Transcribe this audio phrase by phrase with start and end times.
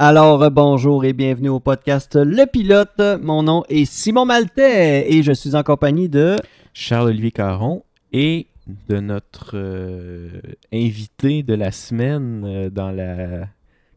[0.00, 3.00] Alors, euh, bonjour et bienvenue au podcast Le Pilote.
[3.20, 6.36] Mon nom est Simon Maltais et je suis en compagnie de...
[6.72, 7.82] Charles-Olivier Caron
[8.12, 8.46] et
[8.88, 10.40] de notre euh,
[10.72, 13.48] invité de la semaine euh, dans la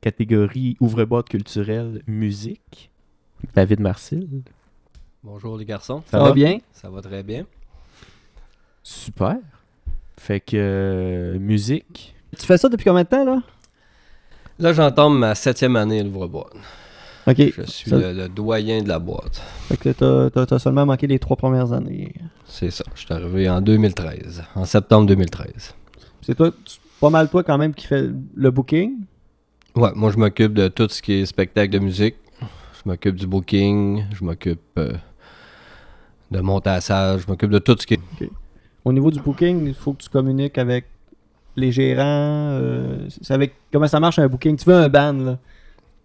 [0.01, 2.89] catégorie ouvre-boîte culturelle musique,
[3.53, 4.41] David Marcil.
[5.23, 6.01] Bonjour les garçons.
[6.07, 6.57] Ça, va bien?
[6.73, 7.45] Ça va très bien.
[8.81, 9.37] Super.
[10.17, 12.15] Fait que euh, musique.
[12.39, 13.43] Tu fais ça depuis combien de temps, là?
[14.61, 16.53] Là, j'entends ma septième année à l'ouvre-boîte.
[17.27, 17.35] OK.
[17.37, 19.41] Je suis Ça- le, le doyen de la boîte.
[19.67, 22.13] Fait que t'as- seulement manqué les trois premières années.
[22.45, 22.83] C'est ça.
[22.95, 25.73] Je suis arrivé en 2013, en septembre 2013.
[26.21, 26.51] C'est toi,
[26.99, 28.91] pas mal toi quand même qui fait le booking?
[29.75, 32.15] Ouais, moi je m'occupe de tout ce qui est spectacle de musique.
[32.41, 34.93] Je m'occupe du booking, je m'occupe euh,
[36.31, 38.29] de montassage, je m'occupe de tout ce qui est...
[38.83, 40.85] Au niveau du booking, il faut que tu communiques avec
[41.55, 42.01] les gérants.
[42.05, 44.57] euh, c'est avec comment ça marche un booking?
[44.57, 45.37] Tu veux un ban, là.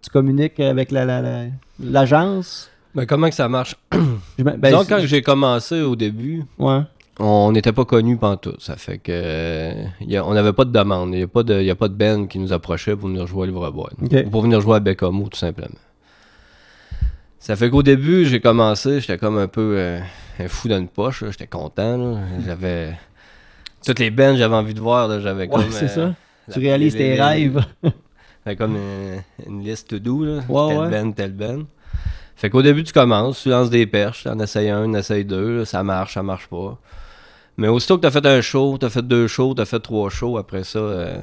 [0.01, 1.45] Tu communiques avec la- la- la-
[1.79, 2.69] l'agence.
[2.95, 3.75] Mais comment que ça marche?
[4.39, 6.81] Ben, Disons, quand j'ai commencé au début, Ouais.
[7.19, 8.53] on n'était pas connus tout.
[8.59, 11.09] Ça fait que euh, y a- on n'avait pas de demande.
[11.13, 13.25] Il n'y a pas de, y a pas de band qui nous approchait pour venir
[13.27, 13.93] jouer à l'ouvre-boîte.
[14.01, 14.23] Ok.
[14.25, 15.69] Ou pour venir jouer à Bécamo, tout simplement.
[17.39, 19.99] Ça fait qu'au début, j'ai commencé, j'étais comme un peu euh,
[20.39, 21.23] un fou dans une poche.
[21.29, 22.19] J'étais content.
[22.45, 22.97] J'avais.
[23.85, 26.13] Toutes les bands j'avais envie de voir, là, j'avais Ouais, c'est euh, ça.
[26.47, 27.63] la- Tu réalises tes les- rêves.
[28.57, 30.41] Comme euh, une liste to do, là.
[30.47, 30.89] Ouais, tel ouais.
[31.03, 31.63] band, tel band.
[32.35, 34.93] Fait qu'au début, tu commences, tu lances des perches, tu en essayes un, tu en
[34.93, 36.77] essayes deux, là, ça marche, ça marche pas.
[37.57, 40.37] Mais aussitôt que t'as fait un show, t'as fait deux shows, t'as fait trois shows,
[40.37, 41.17] après ça, euh,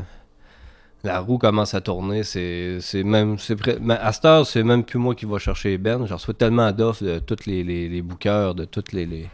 [1.03, 2.25] la roue commence à tourner.
[2.25, 3.39] C'est c'est même.
[3.39, 3.57] c'est
[3.91, 6.05] à cette heure, c'est même plus moi qui va chercher les bands.
[6.07, 9.29] Je reçois tellement d'offres de tous les, les, les bookers, de tous les, les-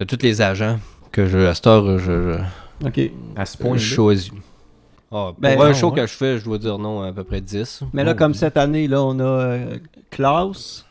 [0.00, 0.78] de tous les agents,
[1.12, 2.04] que je, à cette heure, je,
[2.82, 3.10] je, OK.
[3.36, 4.30] À ce je point choisis.
[5.12, 5.96] Ah, pour Ben, un non, show ouais.
[6.02, 7.82] que je fais, je dois dire non à à peu près 10.
[7.92, 9.78] Mais là, Oh, comme cette année, là, on a euh,
[10.10, 10.86] Klaus.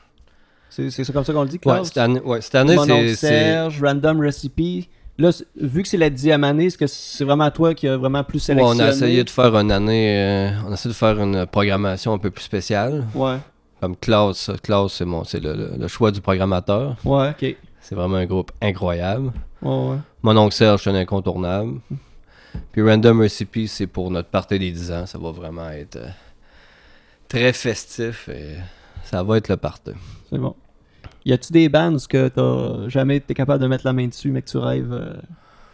[0.69, 1.88] C'est comme ça qu'on le dit, Ouais, Klaus?
[1.88, 3.28] cette année, ouais, cette année Mon oncle c'est- c'est.
[3.28, 4.88] Serge, Random Recipe.
[5.18, 8.24] Là, vu que c'est la dixième année, est-ce que c'est vraiment toi qui a vraiment
[8.24, 8.84] plus Ouais, sélectionné?
[8.84, 12.13] on a essayé de faire une année, euh, on a essayé de faire une programmation
[12.13, 13.06] un peu plus spéciale.
[13.16, 13.36] Ouais,
[13.81, 16.96] Comme Klaus, Klaus c'est mon, c'est le, le- le choix du programmateur.
[17.03, 17.56] ouais, ok.
[17.81, 19.31] C'est vraiment un groupe incroyable.
[19.62, 19.97] Ouais, ouais.
[20.22, 21.79] Mon oncle Serge, c'est un incontournable.
[22.72, 25.06] Puis Random Recipe, c'est pour notre partie des 10 ans.
[25.06, 26.09] Ça va vraiment être euh,
[27.28, 28.56] très festif et
[29.03, 29.91] ça va être le party.
[30.29, 30.56] C'est bon.
[31.25, 34.41] Y a-tu des bands que t'as jamais été capable de mettre la main dessus, mais
[34.41, 35.13] que tu rêves euh,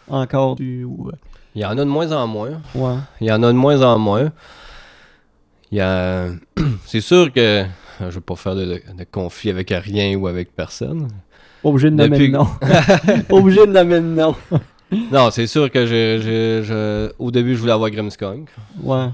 [0.08, 1.16] encore du ou euh,
[1.54, 2.62] Il y en a de moins en moins.
[2.76, 2.96] ouais.
[3.22, 4.32] Il y en a de moins en moins.
[5.72, 6.28] Il y a...
[6.86, 7.66] c'est sûr que
[8.00, 11.10] je vais pas faire de, de conflit avec rien ou avec personne.
[11.66, 12.48] Pas obligé de nommer Depuis- le nom.
[13.32, 14.36] Obligé de nommer le nom.
[15.12, 18.50] Non, c'est sûr que je- au début, je voulais avoir Grimmskunk.
[18.84, 19.08] Ouais,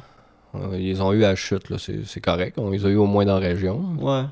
[0.54, 2.58] Euh, ils ont eu à chute, là, c'est c'est correct.
[2.60, 3.82] On les a eu au moins dans la région.
[4.02, 4.24] ouais,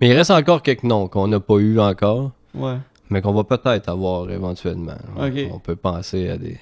[0.00, 2.76] Mais il reste encore quelques noms qu'on n'a pas eu encore, ouais.
[3.10, 4.92] mais qu'on va peut-être avoir éventuellement.
[5.20, 5.48] Ok.
[5.52, 6.56] On peut penser à des,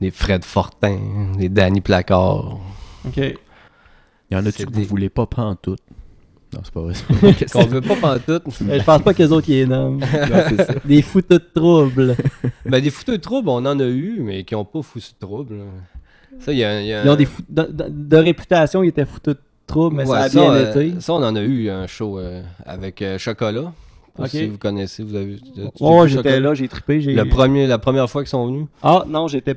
[0.00, 2.60] des Fred Fortin, des Danny Placard.
[3.04, 3.16] Ok.
[3.16, 3.34] Il
[4.30, 5.80] y en a-tu que des- vous voulez pas pantoute?
[6.56, 7.34] Non, c'est pas vrai.
[7.52, 8.42] Qu'on veut pas pantoute.
[8.62, 9.98] Euh, Je pense pas que les autres y les nomment.
[10.00, 10.74] Non, c'est ça.
[10.84, 12.16] Des fouteux de trouble.
[12.64, 15.26] ben, des fouteux de trouble, on en a eu, mais qui ont pas foutu de
[15.26, 15.54] trouble.
[15.58, 15.64] là.
[16.40, 18.82] Ça, il y a, il y a- Ils ont des fou- de, de- de réputation,
[18.82, 21.00] ils étaient fouteux de trouble, mais Ouais, ça a ça, bien euh, été.
[21.00, 23.72] ça, on en a eu un show euh, avec euh, Chocolat.
[24.16, 24.30] Pas Ok.
[24.30, 25.38] Si vous connaissez, vous avez
[25.80, 27.00] Oh, j'étais là, j'ai trippé.
[27.00, 28.66] Le premier, la première fois qu'ils sont venus.
[28.82, 29.54] Ah, non, j'étais.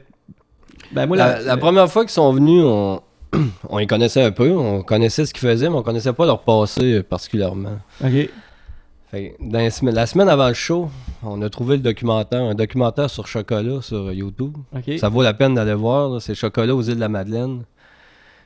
[0.92, 3.02] Ben, moi, La, la première fois qu'ils sont venus, on,
[3.70, 6.42] on les connaissait un peu, on connaissait ce qu'ils faisaient, mais on connaissait pas leur
[6.42, 7.80] passé euh, particulièrement.
[8.04, 8.30] Ok.
[9.12, 10.90] Fait dans la semaine avant le show,
[11.24, 14.56] on a trouvé le documentaire, un documentaire sur Chocolat sur YouTube.
[14.76, 14.98] Ok.
[15.00, 17.64] Ça vaut la peine d'aller voir, c'est Chocolat aux îles de la Madeleine.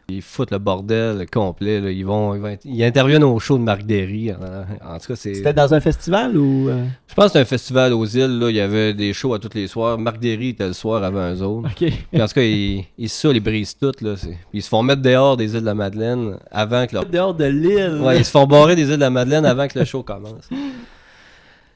[0.09, 1.79] Ils foutent le bordel complet.
[1.79, 1.89] là.
[1.89, 4.31] Ils, vont, ils, vont être- ils interviennent au show de Marc Derry.
[4.33, 4.35] En,
[4.95, 5.33] en tout cas, c'est.
[5.33, 6.67] C'était dans un festival ou.
[6.69, 8.37] euh, Je pense que c'était un festival aux îles.
[8.37, 8.49] Là.
[8.49, 9.97] Il y avait des shows à tous les soirs.
[9.97, 11.69] Marc Derry était le soir avant eux autres.
[11.69, 11.89] Ok.
[12.11, 13.93] Puis en tout cas, ils, ils se saoulent, ils brisent tout.
[14.01, 14.15] Là.
[14.19, 17.05] Puis ils se font mettre dehors des îles de la Madeleine avant que leur.
[17.05, 18.01] Dehors de l'île.
[18.03, 20.49] Ouais, ils se font barrer des îles de la Madeleine avant que le show commence.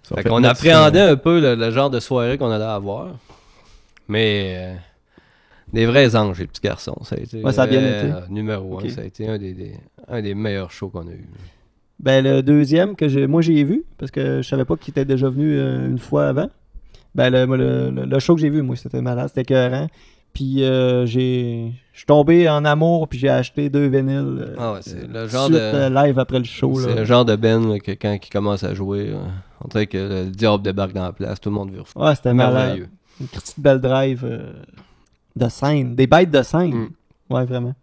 [0.04, 2.64] Ça Fait fait qu'on mettre appréhendait un peu le, le genre de soirée qu'on allait
[2.66, 3.08] avoir.
[4.10, 4.74] Mais euh,
[5.78, 6.98] des vrais anges, les petits garçons.
[7.04, 8.86] Ça a été, Ouais, ça a bien euh, Numéro Ok.
[8.86, 9.76] un, ça a été un des, des-
[10.08, 11.28] un des meilleurs shows qu'on a eu.
[12.00, 15.06] Ben, le deuxième que j'ai, moi j'ai vu, parce que je savais pas qu'il était
[15.06, 16.50] déjà venu euh, une fois avant.
[17.16, 19.88] Ben, le, show que j'ai vu, moi, c'était malade, c'était écœurant.
[20.34, 24.38] Puis euh, j'ai, je suis tombé en amour, puis j'ai acheté deux vinyles.
[24.40, 26.80] euh, Ah ouais, c'est le genre de de- suite, euh, live après le show.
[26.80, 29.12] C'est le genre de Ben là, que quand il commence à jouer,
[29.64, 32.34] on dirait que le diable débarque dans la place, tout le monde veut Ouais, c'était
[32.36, 32.88] malade.
[33.20, 34.24] Une petite belle drive
[35.38, 36.74] de scène, des bêtes de scène.
[36.74, 36.89] Mm.
[37.34, 37.75] Ouais, vraiment.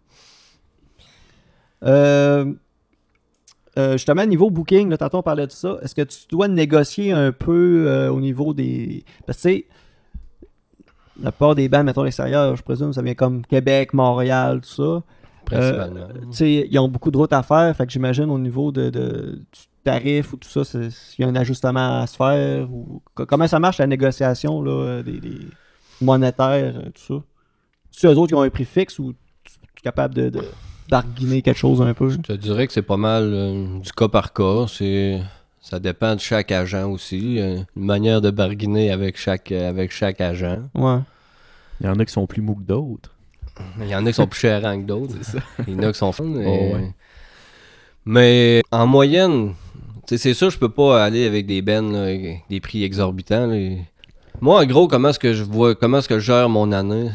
[1.83, 2.53] Euh,
[3.77, 5.77] euh, justement, niveau booking, là, tantôt on parlait de ça.
[5.81, 9.03] Est-ce que tu dois négocier un peu euh, au niveau des.
[9.25, 9.65] Parce que, tu sais,
[11.21, 14.69] la plupart des bandes, mettons, à l'extérieur, je présume, ça vient comme Québec, Montréal, tout
[14.69, 15.03] ça.
[15.45, 15.99] Principalement.
[15.99, 18.71] Euh, tu sais, ils ont beaucoup de routes à faire, fait que j'imagine au niveau
[18.71, 22.67] de, de- du tarif ou tout ça, s'il y a un ajustement à se faire
[22.73, 25.37] ou comment ça marche la négociation là, des, des
[26.01, 27.23] monétaires, euh, tout ça?
[27.97, 29.13] C'est eux autres qui ont un prix fixe ou
[29.43, 30.41] tu es capable de, de
[30.89, 32.09] barguiner quelque chose un peu?
[32.09, 34.65] Je te dirais que c'est pas mal euh, du cas par cas.
[34.67, 35.19] C'est
[35.61, 37.39] ça dépend de chaque agent aussi.
[37.39, 40.59] euh, une manière de barguiner avec chaque euh, avec chaque agent.
[40.75, 40.99] Ouais.
[41.81, 43.11] Il y en a qui sont plus mous que d'autres.
[43.79, 45.13] Il y en a qui sont plus chérants que d'autres.
[45.21, 45.43] C'est ça.
[45.67, 46.25] Il y en a qui sont fun.
[46.25, 46.93] Mais, Oh, ouais.
[48.05, 49.53] mais en moyenne,
[50.07, 53.47] c'est sûr, je peux pas aller avec des bennes là, avec des prix exorbitants.
[53.47, 53.75] là.
[54.41, 57.09] Moi, en gros, comment est-ce que je vois, comment est-ce que je gère mon année?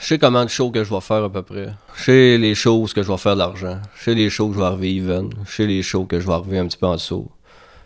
[0.00, 1.68] Je sais comment de shows que je vais faire à peu près.
[1.96, 3.80] Je sais les choses que je vais faire de l'argent.
[3.96, 5.30] Je sais les shows que je vais arriver even.
[5.44, 7.28] Je sais les shows que je vais arriver un petit peu en dessous.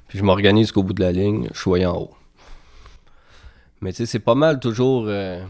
[0.09, 2.11] Puis je m'organise jusqu'au bout de la ligne, je suis en haut.
[3.81, 5.05] Mais tu sais, c'est pas mal toujours.
[5.09, 5.43] euh,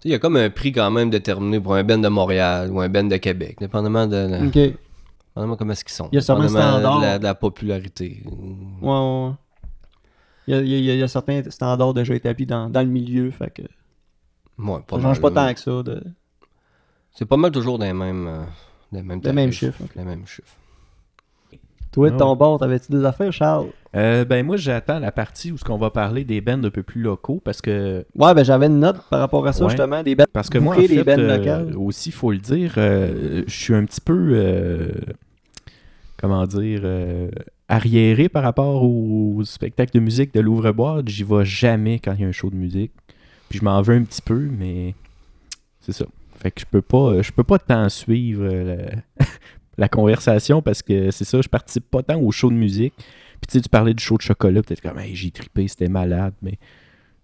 [0.00, 2.08] tu sais, Il y a comme un prix quand même déterminé pour un Ben de
[2.08, 4.54] Montréal ou un Ben de Québec, dépendamment de, de- Ok.
[4.56, 4.74] Ouais,
[5.30, 6.08] dépendamment comment est-ce qu'ils sont.
[6.12, 6.98] Il y a sûrement un dépendamment standard.
[7.00, 8.22] de la, de la popularité.
[8.26, 9.30] ouais, ouais.
[10.48, 12.80] Il y a, il y a- il y a certains standards déjà établis dans, dans
[12.82, 13.62] le milieu, fait que
[14.58, 16.02] Ouais, ça mal, change pas tant que ça de,
[17.12, 18.42] C'est pas mal toujours des mêmes, euh,
[18.92, 19.82] des mêmes, Les mêmes chiffres.
[19.94, 20.56] Les mêmes chiffres.
[21.92, 23.68] Toi, de Ah ton bord, t'avais-tu des affaires, Charles?
[23.94, 26.82] Euh, ben moi j'attends la partie où ce qu'on va parler des bands un peu
[26.82, 29.70] plus locaux parce que Ouais, ben j'avais une note par rapport à ça, Ouais.
[29.70, 33.42] justement, des bandes parce que moi en fait bands euh, aussi faut le dire euh,
[33.46, 34.90] je suis un petit peu euh,
[36.18, 37.30] comment dire euh,
[37.68, 42.24] arriéré par rapport au spectacle de musique de l'ouvre-boîte, j'y vais jamais quand il y
[42.24, 42.92] a un show de musique.
[43.48, 44.94] Puis je m'en veux un petit peu mais
[45.80, 46.04] c'est ça.
[46.38, 48.76] Fait que je peux pas je peux pas tant suivre euh,
[49.18, 49.26] la,
[49.78, 52.94] la conversation parce que c'est ça, je participe pas tant au show de musique.
[52.96, 55.88] Puis tu sais, tu parlais du show de chocolat, peut-être comme Hey, j'ai trippé, c'était
[55.88, 56.58] malade, mais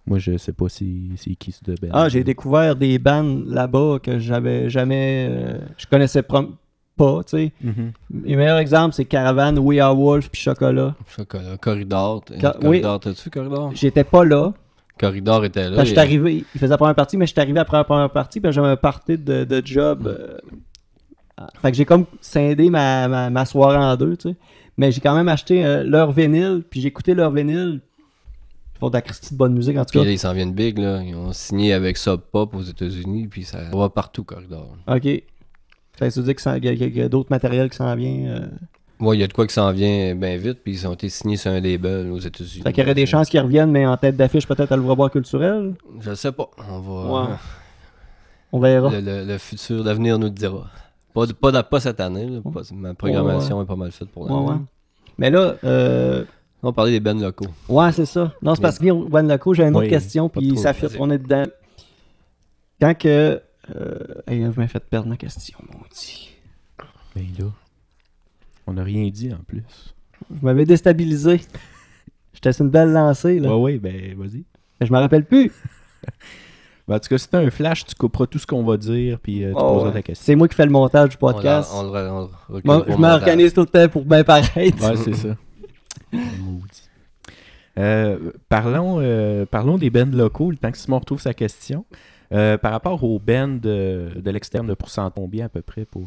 [0.07, 0.85] moi je sais pas c'est
[1.17, 1.91] c'est qui ce de Ben.
[1.93, 5.29] Ah, j'ai découvert des bands là-bas que j'avais jamais.
[5.31, 6.51] euh, je connaissais pas, tu
[7.27, 7.53] sais.
[7.63, 7.93] Mhm.
[8.25, 10.95] Les meilleurs exemples, c'est Caravan, We Are Wolf puis Chocolat.
[11.09, 11.57] Chocolat.
[11.59, 12.23] Corridor.
[12.61, 13.73] Corridor, t'as-tu Corridor?
[13.75, 14.53] J'étais pas là.
[15.03, 15.77] Corridor était là.
[15.77, 17.85] Quand je suis arrivé, il faisait la première partie, mais je suis arrivé après la
[17.85, 20.07] première partie, puis j'avais un party de, de job.
[20.07, 20.39] euh,
[21.37, 24.37] ah, fait que j'ai comme scindé ma, ma, ma soirée en deux, tu sais.
[24.79, 27.81] Mais j'ai quand même acheté euh, leur vinyle, puis j'ai écouté leur vinyle.
[28.75, 30.05] Ils font de la Christie de bonne musique, en tout Puis cas.
[30.05, 31.03] là, ils s'en viennent big, là.
[31.03, 34.77] Ils ont signé avec Sub Pop aux États-Unis, puis ça va partout, Corridor.
[34.89, 35.03] Ok.
[35.03, 35.25] Fait
[35.99, 38.29] que ça veut dire qu'il y a, qu'il y a d'autres matériels qui s'en viennent.
[38.29, 38.47] euh.
[39.03, 41.09] Ouais, il y a de quoi qui s'en vient bien vite, puis ils ont été
[41.09, 42.63] signés sur un label aux États-Unis.
[42.63, 45.11] Fait qu'il y aurait des chances qu'ils reviennent, mais en tête d'affiche peut-être à l'ouvre-bois
[45.11, 45.75] culturel?
[46.01, 46.49] Je sais pas.
[46.71, 47.21] On va.
[47.31, 47.35] Ouais.
[48.53, 48.91] On verra.
[48.91, 50.67] Le, le- le futur, l'avenir nous le dira.
[51.15, 52.41] Pas, de- pas, de- pas cette année, là.
[52.53, 54.39] Pas- ma programmation est pas mal faite pour l'année.
[54.39, 54.57] ouais.
[55.19, 56.25] Mais là, euh,
[56.63, 57.47] On va parler des bands locaux.
[57.69, 58.33] ouais, c'est ça.
[58.41, 61.11] Non, c'est parce que Van Loco, j'ai une autre Oui, question, puis ça fait on
[61.11, 61.45] est dedans.
[62.81, 63.41] Quand que.
[63.77, 66.31] Euh, hey, vous m'avez fait perdre ma question, maudit.
[67.15, 67.45] Mais là,
[68.67, 69.63] on n'a rien dit en plus.
[70.31, 71.41] Vous m'avez déstabilisé.
[72.35, 73.51] J'étais sur une belle lancée, là.
[73.57, 74.45] Ouais, ouais, ben vas-y.
[74.81, 75.51] Mais je me rappelle plus.
[76.89, 79.21] Ben, en tout cas, si t'as un flash, tu couperas tout ce qu'on va dire,
[79.21, 79.93] puis euh, tu Oh, poseras ouais.
[79.93, 80.25] ta question.
[80.27, 81.71] C'est moi qui fais le montage du podcast.
[81.73, 84.25] on, le re- on le recule Moi, pour je m'organise tout le temps pour bien
[84.25, 84.83] paraître.
[84.91, 85.37] Ouais, c'est ça.
[86.13, 86.83] Maudit.
[87.79, 91.87] Euh, parlons, euh, parlons des bands locaux, le temps que Simon retrouve sa question.
[92.33, 96.03] Euh, par rapport aux bands de, de l'externe, de pourcent combien à peu près pour.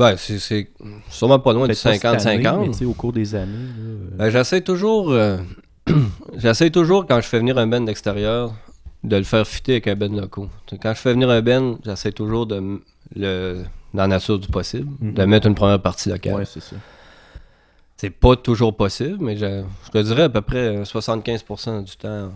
[0.00, 0.70] Euh, Ben, c'est- c'est
[1.10, 2.60] sûrement pas loin du année, 50-50.
[2.60, 3.52] mais tu sais, au cours des années.
[3.52, 5.10] là, euh, Ben, j'essaie toujours.
[5.10, 5.38] euh,
[6.36, 8.54] j'essaie toujours, quand je fais venir un band d'extérieur,
[9.04, 9.96] de le faire fitter avec un.
[9.96, 10.40] Tu
[10.70, 12.80] sais, Quand je fais venir un band, j'essaie toujours de
[13.16, 13.62] le.
[13.94, 15.14] dans la nature du possible, Mhm.
[15.14, 16.34] de mettre une première partie locale.
[16.34, 16.76] ouais, c'est ça.
[17.96, 21.96] C'est pas toujours possible, mais je, je te dirais à peu près euh, 75% du
[21.96, 22.30] temps,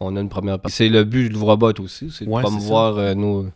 [0.00, 0.76] on a une première partie.
[0.76, 3.46] C'est le but de l'ouvre-boîte aussi, c'est de Ouais, promouvoir euh, nos,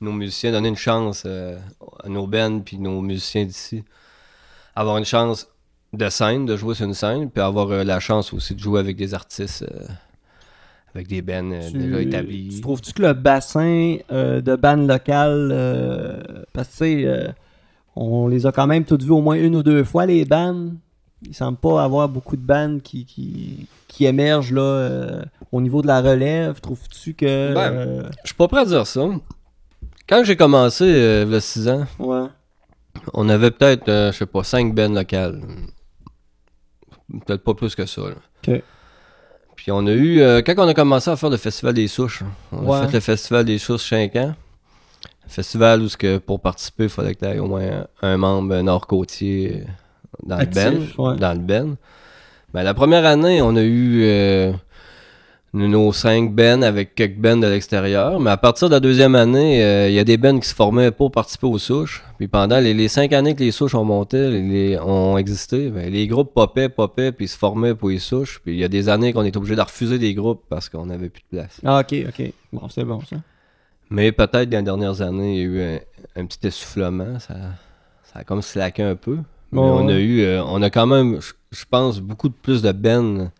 [0.00, 1.58] nos musiciens, donner une chance euh,
[2.02, 3.84] à nos bands puis nos musiciens d'ici.
[4.74, 5.48] Avoir une chance
[5.92, 8.80] de scène, de jouer sur une scène, puis avoir euh, la chance aussi de jouer
[8.80, 9.86] avec des artistes, euh,
[10.94, 12.48] avec des bands déjà établis.
[12.54, 17.34] Tu trouves-tu que le bassin de bandes locales, parce que tu sais,
[17.94, 20.74] on les a quand même toutes vues au moins une ou deux fois, les bandes.
[21.22, 25.86] Il semble pas avoir beaucoup de bandes qui, qui, qui émergent là, au niveau de
[25.86, 26.60] la relève.
[26.60, 27.54] Trouves-tu que.
[27.54, 29.06] Ben, Je suis pas prêt à dire ça.
[30.10, 32.26] Quand j'ai commencé, euh, il y a 6 ans, ouais.
[33.14, 35.40] On avait peut-être, euh, je sais pas, 5 bands locales.
[37.26, 38.02] Peut-être pas plus que ça.
[38.02, 38.14] là.
[38.48, 38.62] Ok.
[39.56, 42.22] Puis on a eu, euh, quand on a commencé à faire le Festival des Souches,
[42.52, 42.78] on Ouais.
[42.78, 44.34] a fait le Festival des Souches 5 ans.
[45.28, 48.60] festival où ce que pour participer, il fallait que tu aies au moins un membre
[48.62, 49.62] nord-côtier
[50.24, 50.88] dans le Ben.
[50.98, 51.16] Ouais.
[51.18, 51.76] Dans le Ben.
[52.52, 54.52] Ben, la première année, on a eu euh,
[55.52, 58.20] nos cinq bennes avec quelques bennes de l'extérieur.
[58.20, 60.54] Mais à partir de la deuxième année, euh, il y a des bennes qui se
[60.54, 62.04] formaient pour participer aux souches.
[62.18, 65.90] Puis pendant les, les cinq années que les souches ont monté, les, ont existé, ben,
[65.92, 68.40] les groupes popaient, popaient, puis se formaient pour les souches.
[68.44, 70.86] Puis il y a des années qu'on est obligé de refuser des groupes parce qu'on
[70.86, 71.60] n'avait plus de place.
[71.64, 72.32] Ah, ok, ok.
[72.52, 73.16] Bon, c'est bon ça.
[73.90, 75.62] Mais peut-être dans les dernières années, il y a eu
[76.16, 77.18] un, un petit essoufflement.
[77.18, 77.34] Ça,
[78.04, 79.18] ça a comme slacké un peu.
[79.52, 82.62] Mais on a eu, euh, on a quand même, je- je pense, beaucoup de plus
[82.62, 83.32] de bennes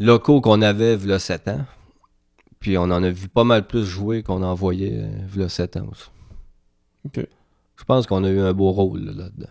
[0.00, 1.64] locaux qu'on avait v'là 7 ans.
[2.58, 5.76] Puis on en a vu pas mal plus jouer qu'on en voyait euh, v'là 7
[5.76, 6.10] ans aussi.
[7.06, 7.26] Ok.
[7.76, 9.48] Je pense qu'on a eu un beau rôle là, là-dedans.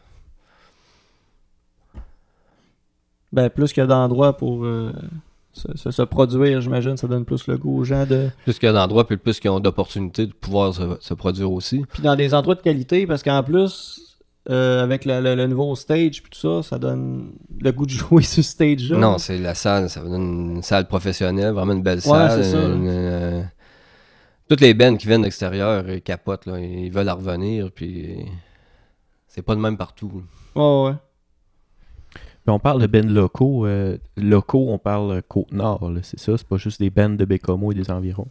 [3.31, 4.91] Ben, plus qu'il y a d'endroits pour euh,
[5.53, 8.29] se, se- se produire, j'imagine, ça donne plus le goût aux gens de.
[8.43, 11.51] Plus qu'il y a d'endroits, puis plus qu'ils ont d'opportunités de pouvoir se, se produire
[11.51, 11.83] aussi.
[11.93, 14.08] Puis dans des endroits de qualité, parce qu'en plus,
[14.49, 17.91] euh, avec le, le- le nouveau stage puis tout ça, ça donne le goût de
[17.91, 18.97] jouer sur ce stage-là.
[18.97, 22.43] Non, c'est la salle, ça donne une salle professionnelle, vraiment une belle Ouais, salle.
[22.43, 23.41] c'est ça, une- euh,
[24.47, 28.25] toutes les bands qui viennent d'extérieur, ils capotent, là, ils veulent en revenir, puis
[29.27, 30.23] c'est pas le même partout.
[30.55, 30.93] Ouais, ouais.
[32.15, 33.67] Puis on parle de bands locaux.
[33.67, 36.35] euh, locaux, on parle Côte-Nord, c'est ça?
[36.37, 38.27] C'est pas juste des bands de Bécomo et des environs?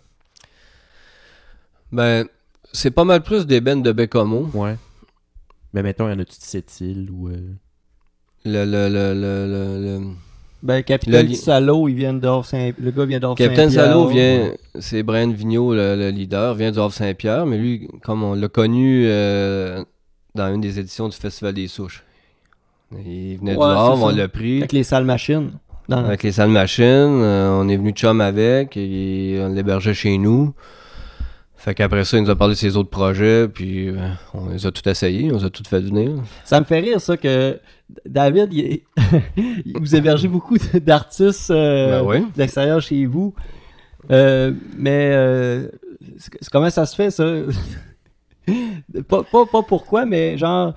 [1.92, 2.26] Ben,
[2.72, 4.50] c'est pas mal plus des bands de Bécomo.
[4.54, 4.76] Ouais.
[5.74, 7.28] Mais mettons, il y en a-tu de Sept-Îles ou...
[7.28, 7.36] euh,
[8.44, 10.06] Le, le, le, le, le, le-
[10.62, 12.70] Ben, Capitaine Le li- Salo, il vient d'Or Saint...
[12.78, 13.86] Le gars vient d'Or Capitaine Saint-Pierre.
[13.86, 18.22] Salo vient, c'est Brian Vigneault, le, le leader, vient du Havre Saint-Pierre, mais lui, comme
[18.22, 19.84] on l'a connu euh,
[20.34, 22.02] dans une des éditions du Festival des Souches.
[22.92, 24.58] Il venait Ouais, du Havre, c'est on l'a pris.
[24.58, 25.50] Avec les salles machines.
[25.88, 26.04] Dans...
[26.04, 30.54] Avec les salles machines, euh, on est venu chum avec, et on l'hébergeait chez nous.
[31.60, 33.96] Fait qu'après ça, il nous a parlé de ses autres projets, puis euh,
[34.32, 36.12] on les a tout essayés, on les a tout fait venir.
[36.44, 37.58] Ça me fait rire, ça, que
[38.06, 38.82] David, il est-
[39.78, 42.20] vous hébergez beaucoup d'artistes euh, Ben oui.
[42.20, 43.34] de l'extérieur chez vous.
[44.10, 45.68] Euh, mais euh,
[46.52, 47.24] comment ça se fait, ça?
[49.08, 50.74] pas, pas, pas pourquoi, mais genre,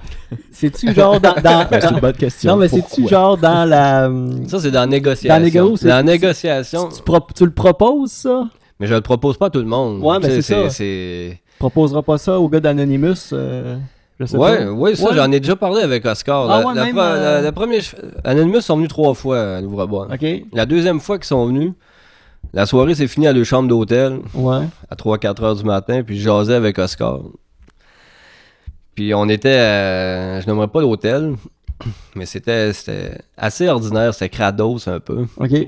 [0.52, 1.36] c'est-tu genre dans...
[1.36, 2.52] dans- Ben, c'est une bonne question.
[2.54, 4.10] non, mais c'est-tu genre dans la...
[4.48, 5.30] Ça, c'est dans la négociation.
[5.30, 6.90] Dans la négo, c'est- Dans la négociation.
[6.90, 8.50] Tu, tu pro- tu le proposes, ça?
[8.82, 10.02] Mais je le propose pas à tout le monde.
[10.04, 10.76] Ouais, ben, Tu sais, c'est ça.
[10.76, 13.32] Tu proposeras pas ça au gars d'Anonymous?
[13.34, 13.78] euh,
[14.20, 14.72] je sais Ouais, pas.
[14.72, 15.16] ouais, ça, Ouais.
[15.16, 16.50] j'en ai déjà parlé avec Oscar.
[16.50, 17.82] Ah la, ouais, la même, euh, la- première...
[18.24, 20.08] Anonymous sont venus trois fois à l'ouvre-bois.
[20.12, 21.74] OK, La deuxième fois qu'ils sont venus,
[22.54, 24.20] la soirée s'est finie à leur chambre d'hôtel.
[24.34, 24.66] ouais.
[24.90, 27.20] à 3-4 heures du matin, puis je jasais avec Oscar.
[28.96, 31.36] Puis on était, à- je n'aimerais pas l'hôtel,
[32.16, 35.26] mais c'était c'était assez ordinaire, c'était crados un peu.
[35.38, 35.68] OK.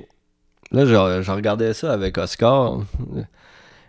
[0.73, 2.79] Là, je, je regardais ça avec Oscar.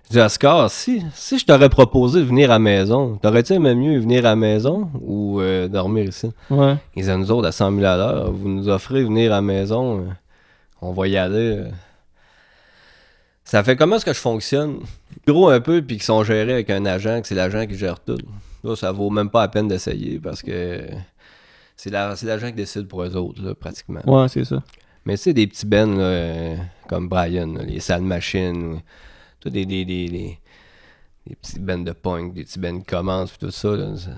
[0.07, 3.75] Je dis, Oscar, si, si je t'aurais proposé de venir à la maison, t'aurais-tu aimé
[3.75, 6.31] mieux venir à la maison ou euh, dormir ici?
[6.51, 6.77] Ouais.
[6.95, 9.41] Ils disaient, nous autres, à 100 000 à l'heure, vous nous offrez venir à la
[9.43, 10.05] maison, euh,
[10.83, 11.57] on va y aller.
[11.59, 11.69] euh.
[13.45, 14.81] Ça fait comment est-ce que je fonctionne?
[15.27, 18.01] Gros un peu, puis qu'ils sont gérés avec un agent, que c'est l'agent qui gère
[18.01, 18.19] tout.
[18.63, 20.83] Là, ça vaut même pas la peine d'essayer parce que
[21.77, 24.01] c'est la- c'est l'agent qui décide pour eux autres, là, pratiquement.
[24.07, 24.63] Ouais, c'est ça.
[25.05, 26.57] Mais c'est des petits bennes là,
[26.89, 28.81] comme Brian, là, les salles machines, ou-
[29.41, 30.39] tout des, des, des, des,
[31.27, 33.69] des petits bennes de punk, des petits qui commencent, puis tout ça.
[33.77, 34.11] Là, ça,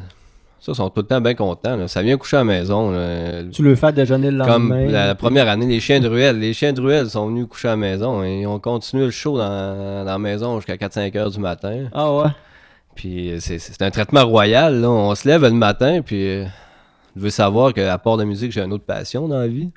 [0.60, 1.76] ça, sont tout le temps bien contents.
[1.76, 1.86] là.
[1.88, 2.90] Ça vient coucher à la maison.
[2.90, 3.42] là.
[3.52, 4.90] Tu le fais déjeuner le Comme lendemain.
[4.90, 6.38] la, la première année, les chiens de ruelle.
[6.40, 9.10] Les chiens de ruelle sont venus coucher à la maison et ils ont continué le
[9.10, 11.86] show dans, dans la maison jusqu'à 4-5 heures du matin.
[11.92, 12.28] Ah ouais?
[12.96, 14.80] Puis euh, c'est- un traitement royal.
[14.80, 14.88] Là.
[14.90, 16.44] On se lève le matin, puis euh,
[17.14, 19.70] je veux savoir qu'à part de musique, j'ai une autre passion dans la vie.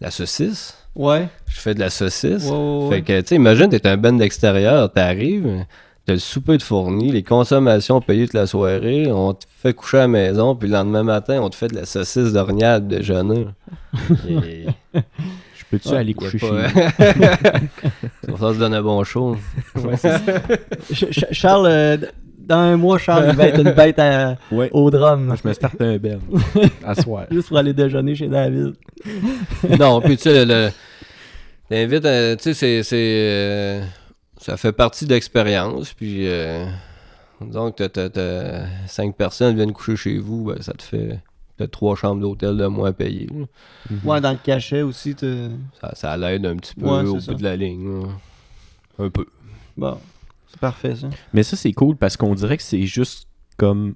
[0.00, 0.76] La saucisse.
[0.96, 1.28] Ouais.
[1.48, 2.44] Je fais de la saucisse.
[2.44, 2.96] Ouais, ouais, ouais.
[2.96, 5.64] Fait que, tu sais, imagine, t'es un ben d'extérieur, t'arrives,
[6.06, 9.96] t'as le souper de fourni, les consommations payées toute la soirée, on te fait coucher
[9.98, 12.96] à la maison, puis le lendemain matin, on te fait de la saucisse d'orignal de
[12.96, 13.46] déjeuner.
[14.28, 16.74] Et- Je peux-tu Ouais, aller coucher pas- chez
[18.28, 18.36] nous?
[18.36, 19.36] Ça se donne un bon show.
[19.96, 21.96] Ch- Ch- Charles, euh,
[22.46, 24.68] dans un mois, Charles, il va être une bête à- Ouais.
[24.72, 25.34] au drum.
[25.42, 26.20] Je me starte un bel.
[26.84, 27.26] À soir.
[27.30, 28.74] Juste pour aller déjeuner chez David.
[29.78, 30.70] non, puis tu sais, le,
[31.68, 33.82] t'invites, à- tu sais, c'est, euh,
[34.38, 36.66] ça fait partie de l'expérience, puis euh,
[37.40, 41.18] donc t'as, t'as- t'as cinq personnes viennent coucher chez vous, ben, ça te fait
[41.56, 43.28] peut-être trois chambres d'hôtel de moins à payer.
[43.32, 43.46] là.
[44.04, 45.14] Ouais, dans le cachet aussi.
[45.14, 47.34] tu- Ça, ça l'aide un petit peu Ouais, au bout ça.
[47.34, 48.02] de la ligne.
[48.02, 48.08] là.
[48.98, 49.26] Un peu.
[49.76, 49.98] Bon,
[50.58, 51.08] parfait ça.
[51.32, 53.94] Mais ça, c'est cool parce qu'on dirait que c'est juste comme.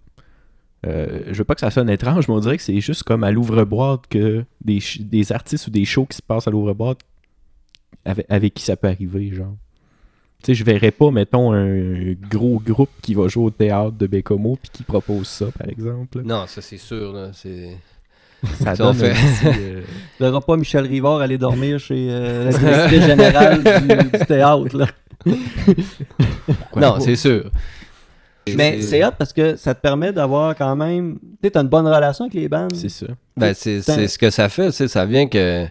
[0.86, 3.24] euh, je veux pas que ça sonne étrange, mais on dirait que c'est juste comme
[3.24, 7.00] à l'ouvre-boîte que des, des artistes ou des shows qui se passent à l'ouvre-boîte
[8.04, 9.56] avec, avec qui ça peut arriver, genre.
[10.42, 14.06] Tu sais, je verrais pas, mettons, un gros groupe qui va jouer au théâtre de
[14.06, 16.22] Bécomo puis qui propose ça, par exemple.
[16.22, 17.12] Non, ça c'est sûr.
[17.12, 17.76] Là, c'est...
[18.60, 19.80] Ça Ça, on donne fait- euh,
[20.16, 24.76] Tu verras pas Michel Rivard aller dormir chez euh, la directrice générale du, du théâtre.
[24.78, 24.86] Là.
[26.76, 27.50] Non, c'est sûr.
[28.56, 31.18] Mais c'est hot parce que ça te permet d'avoir quand même.
[31.20, 32.74] Tu sais, t'as une bonne relation avec les bandes.
[32.74, 33.06] C'est ça.
[33.36, 35.66] Ben, c'est, ce que ça fait, ça vient que...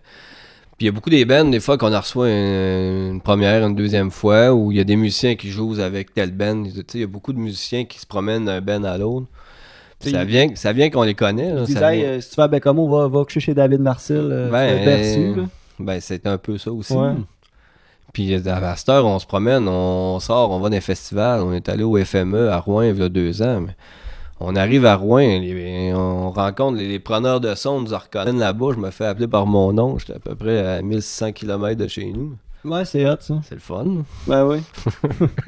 [0.77, 3.65] Puis il y a beaucoup des bands, des fois, qu'on en reçoit une, une première,
[3.65, 6.65] une deuxième fois, où il y a des musiciens qui jouent avec telle band.
[6.65, 9.25] Tu sais, il y a beaucoup de musiciens qui se promènent d'un band à l'autre.
[9.99, 11.51] Ça vient, ça vient qu'on les connaît.
[11.51, 14.29] là, disais, vient- si tu vas à Bécamo, va, va coucher chez David Marcel.
[14.31, 15.49] Euh, Ben.
[15.79, 16.93] Ben, c'est un peu ça aussi.
[16.93, 17.13] Ouais.
[18.17, 21.41] Puis euh, à cette heure, on se promène, on sort, on va dans les festivals.
[21.43, 23.61] On est allé au FME à Rouen il y a deux ans.
[23.61, 23.75] mais
[24.39, 28.33] on arrive à Rouen, les- on rencontre les, les preneurs de son, nous en reconnaissent
[28.39, 28.71] là-bas.
[28.73, 29.99] Je me fais appeler par mon nom.
[29.99, 32.35] J'étais à peu près à 1600 km de chez nous.
[32.65, 33.35] Ouais, c'est hot, ça.
[33.47, 33.85] C'est le fun.
[34.25, 34.63] Ben oui.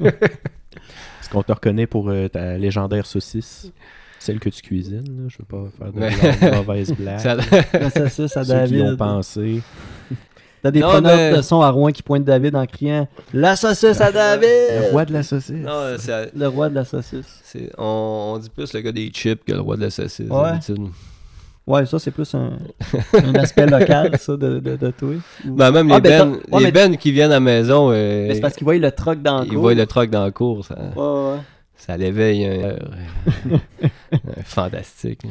[0.00, 3.72] Est-ce qu'on te reconnaît pour euh, ta légendaire saucisse?
[4.20, 5.28] Celle que tu cuisines, là?
[5.28, 7.18] je veux pas faire de mauvaise blague.
[7.20, 7.36] Ça-
[7.72, 9.60] La saucisse à Ceux qui ont pensé.
[10.62, 13.56] T'as des Non, preneurs mais- de son à Rouen qui pointent David en criant La
[13.56, 15.50] saucisse à David Le roi de la saucisse.
[15.52, 17.40] non, c'est- Le roi de la saucisse.
[17.44, 20.28] c'est- on, on dit plus le gars des chips que le roi de la saucisse.
[20.28, 20.42] Ouais.
[20.52, 20.88] d'habitude.
[21.66, 22.50] Ouais, ça, c'est plus un,
[23.14, 25.10] un aspect local, ça, de, de, de toi.
[25.44, 28.26] Ben, même les, Ah, ben, ouais, les mais- bennes qui viennent à la maison, euh,
[28.28, 29.60] Mais c'est parce qu'ils voient le troc dans le ils cours.
[29.60, 30.64] voient le truck dans la cour.
[30.64, 31.38] Ça, Ouais, ouais.
[31.76, 32.76] ça l'éveille un.
[34.44, 35.22] Fantastique.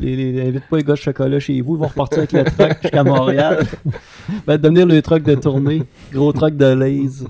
[0.00, 2.44] Les, les, invite pas les gars de chocolat chez vous, ils vont repartir avec le
[2.44, 3.66] truck jusqu'à Montréal.
[4.46, 5.82] va devenir le truck de tournée.
[6.12, 7.24] Gros truck de Lays.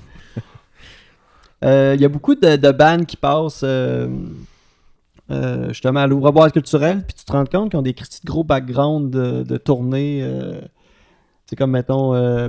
[1.64, 4.08] Euh, Il y a beaucoup de, de bands qui passent euh,
[5.30, 8.44] euh, justement à l'ouvre-boîte culturel, puis tu te rends compte qu'ils ont des petits gros
[8.44, 10.20] backgrounds de, de tournée.
[10.22, 10.61] euh,
[11.46, 12.18] c'est comme, mettons, euh,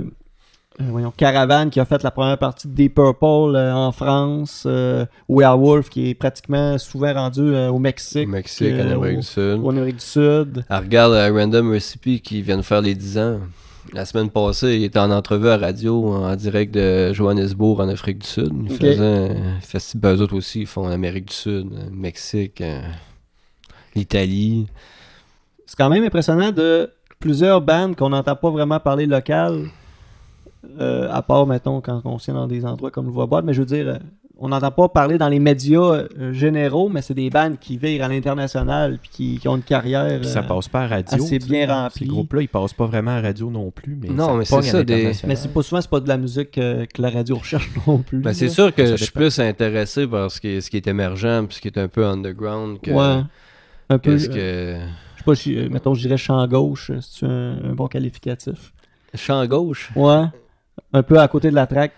[0.88, 5.04] voyons, Caravan qui a fait la première partie de Deep Purple euh, en France, euh,
[5.28, 9.22] Werewolf qui est pratiquement souvent rendu euh, au Mexique, Au Mexique, euh, en Amérique du
[9.26, 9.60] Sud.
[9.62, 10.64] au Amérique du Sud.
[10.68, 13.40] Elle regarde euh, Random Recipe qui vient de faire les 10 ans.
[13.92, 18.18] La semaine passée, il était en entrevue à radio en direct de Johannesburg en Afrique
[18.18, 18.52] du Sud.
[18.66, 18.78] Il Ok.
[18.80, 20.16] faisait un festival.
[20.16, 22.80] Eux autres aussi, ils font l'Amérique du Sud, le Mexique, euh,
[23.94, 24.66] l'Italie.
[25.66, 29.66] C'est quand même impressionnant de plusieurs bandes qu'on n'entend pas vraiment parler local,
[30.78, 33.60] euh, à part, mettons, quand on tient dans des endroits comme le Voix-Boîte, mais je
[33.60, 33.98] veux dire, euh,
[34.38, 38.04] on n'entend pas parler dans les médias euh, généraux, mais c'est des bandes qui virent
[38.04, 41.24] à l'international puis qui, qui ont une carrière Puis ça passe pas à radio.
[41.24, 41.38] sais.
[41.38, 42.04] bien remplie.
[42.04, 43.96] Ces groupes-là, ils passent pas vraiment à radio non plus.
[44.00, 45.12] Mais Non, ça mais c'est ça, des-.
[45.26, 48.18] Mais c'est pas souvent, c'est pas de la musique que la radio recherche non plus.
[48.20, 50.76] Ben, c'est sûr que Ça je suis plus intéressé par ce qui est, ce qui
[50.78, 53.22] est émergent puis ce qui est un peu underground que, Ouais.
[53.90, 54.16] Un peu.
[54.16, 54.78] que.
[55.16, 58.72] Je sais pas si, mettons, je dirais champ gauche, c'est un, un bon qualificatif?
[59.14, 59.90] Champ gauche?
[59.94, 60.24] Ouais.
[60.92, 61.92] Un peu à côté de la traque.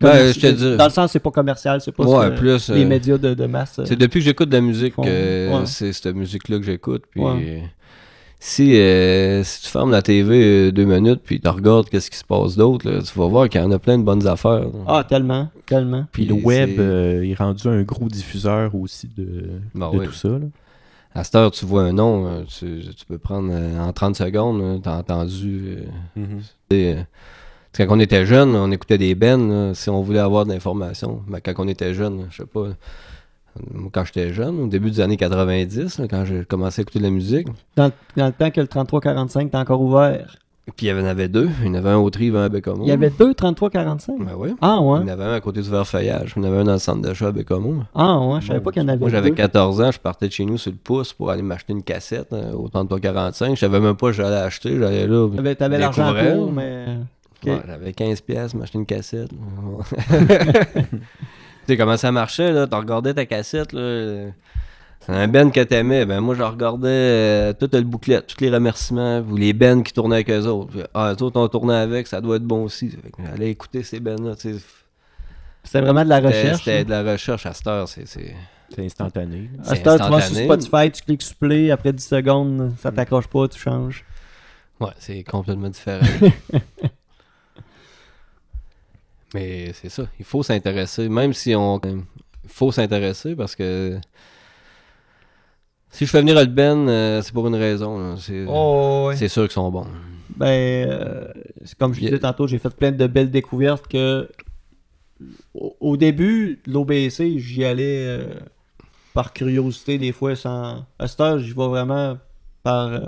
[0.00, 2.30] Ben, Commerci- je te dis- Dans le sens, c'est pas commercial, c'est pas Ouais, ce
[2.32, 3.78] que plus, les euh, médias de, de masse.
[3.78, 5.50] euh, C'est depuis que j'écoute de la musique ouais.
[5.64, 7.04] c'est cette musique-là que j'écoute.
[7.10, 7.62] Puis Ouais.
[8.38, 12.18] si, euh, si tu fermes la TV euh, deux minutes puis tu regardes qu'est-ce qui
[12.18, 14.60] se passe d'autre, tu vas voir qu'il y en a plein de bonnes affaires.
[14.60, 14.68] là.
[14.86, 16.04] Ah, tellement, tellement.
[16.12, 20.06] Puis le web euh, est rendu un gros diffuseur aussi de, Ben de oui.
[20.06, 20.28] tout ça.
[20.28, 20.40] là.
[21.14, 24.14] À cette heure, tu vois un nom, euh, tu, tu peux prendre euh, en 30
[24.16, 25.78] secondes, t'as entendu.
[26.18, 26.22] euh,
[26.68, 26.96] tu
[27.80, 31.22] euh, quand on était jeune, on écoutait des bennes, si on voulait avoir de l'information.
[31.28, 32.66] Mais quand on était jeune, je sais pas.
[33.92, 37.04] Quand j'étais jeune, au début des années 90, là, quand j'ai commencé à écouter de
[37.04, 40.36] la musique, Dans, dans le temps que le 33-45 était encore ouvert.
[40.76, 41.48] puis il y en avait deux.
[41.62, 42.82] Il y en avait un au Tri, un à Bécomo.
[42.84, 44.18] Il y avait deux 33-45.
[44.18, 44.50] Ben oui.
[44.60, 44.98] Ah, Il y ouais.
[44.98, 47.00] en avait un à côté du Verfeuillage, il y en avait un dans le centre
[47.00, 47.76] d'achat à Bécomo.
[47.94, 48.42] Ah, ouais.
[48.42, 49.36] Je savais pas qu'il y en avait Moi, j'avais deux.
[49.36, 52.34] 14 ans, je partais de chez nous sur le pouce pour aller m'acheter une cassette
[52.34, 53.54] euh, au 33-45.
[53.54, 55.54] Je savais même pas que j'allais acheter, j'allais là.
[55.54, 56.84] T'avais, l'argent pour, mais.
[57.44, 59.30] Ouais, j'avais 15 pièces, m'acheter une cassette.
[60.08, 60.98] tu
[61.66, 62.66] sais comment ça marchait, là?
[62.66, 64.30] Tu regardais ta cassette, là.
[65.00, 66.04] C'est un Ben que t'aimais.
[66.04, 69.92] Ben, moi, je regardais euh, tout le bouclet, tous les remerciements, ou les Ben qui
[69.92, 70.88] tournaient avec eux autres.
[70.94, 72.92] Ah, eux autres ont tourné avec, ça doit être bon aussi.
[73.24, 74.64] J'allais écouter ces Ben-là, tu sais.
[75.62, 76.64] C'était vraiment de la recherche.
[76.64, 78.06] C'était de la recherche à cette heure, c'est...
[78.06, 78.34] c'est-
[78.78, 79.48] instantané.
[79.64, 80.36] À cette heure, tu vas sur.
[80.36, 84.04] Spotify, tu cliques sur play, après 10 secondes, ça t'accroche pas, tu changes.
[84.80, 86.04] Ouais, c'est complètement différent.
[89.34, 91.80] Mais c'est ça, il faut s'intéresser, même si on...
[91.84, 92.02] Il
[92.48, 93.98] faut s'intéresser parce que...
[95.90, 98.16] Si je fais venir le Ben, euh, c'est pour une raison.
[98.18, 99.86] C'est Oh, c'est sûr qu'ils sont bons.
[100.36, 100.46] Ben,
[100.88, 101.28] euh,
[101.64, 104.28] c'est comme je disais tantôt, j'ai fait plein de belles découvertes que
[105.54, 108.26] au, au début, l'OBC, j'y allais euh,
[109.14, 110.84] par curiosité des fois sans.
[110.98, 112.18] À cette heure, j'y vais vraiment
[112.62, 112.88] par.
[112.88, 113.00] euh,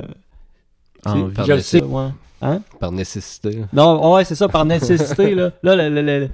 [1.04, 1.34] Envie.
[1.34, 2.08] par je le sais, ouais.
[2.40, 2.60] Hein?
[2.78, 3.64] Par nécessité.
[3.72, 5.50] Non, ouais, c'est ça, par nécessité, là.
[5.62, 6.28] Là, le- le- le-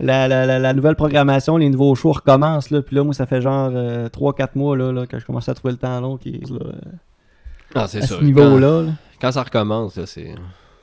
[0.00, 2.70] la, la, la, la nouvelle programmation, les nouveaux shows recommencent.
[2.70, 5.54] Là, puis là, moi, ça fait genre 3-4 mois là, là, que je commence à
[5.54, 6.72] trouver le temps long qui est là, euh,
[7.76, 8.18] Ah, c'est à sûr.
[8.18, 8.82] ce niveau-là.
[8.82, 8.86] là.
[9.20, 10.34] Quand, quand ça recommence, là, c'est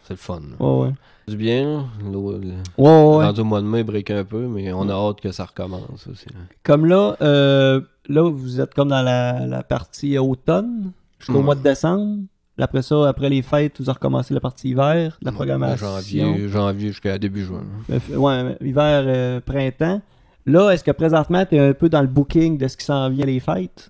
[0.03, 0.41] c'est le fun.
[0.59, 0.93] Ouais, ouais.
[1.27, 1.85] Du bien.
[2.11, 5.21] L'eau- le- Ouais, rendu au mois de mai, break un peu, mais on a hâte
[5.21, 6.25] que ça recommence aussi.
[6.63, 11.43] Comme là, euh, là, vous êtes comme dans la, partie automne jusqu'au Ouais.
[11.43, 12.23] mois de décembre.
[12.61, 15.87] Après ça, après les fêtes, vous recommencez la partie hiver, la programmation.
[15.87, 17.63] Janvier, janvier jusqu'à début juin.
[17.89, 20.01] Euh, ouais, hiver, euh, printemps.
[20.45, 23.09] Là, est-ce que présentement, tu es un peu dans le booking de ce qui s'en
[23.09, 23.89] vient les fêtes?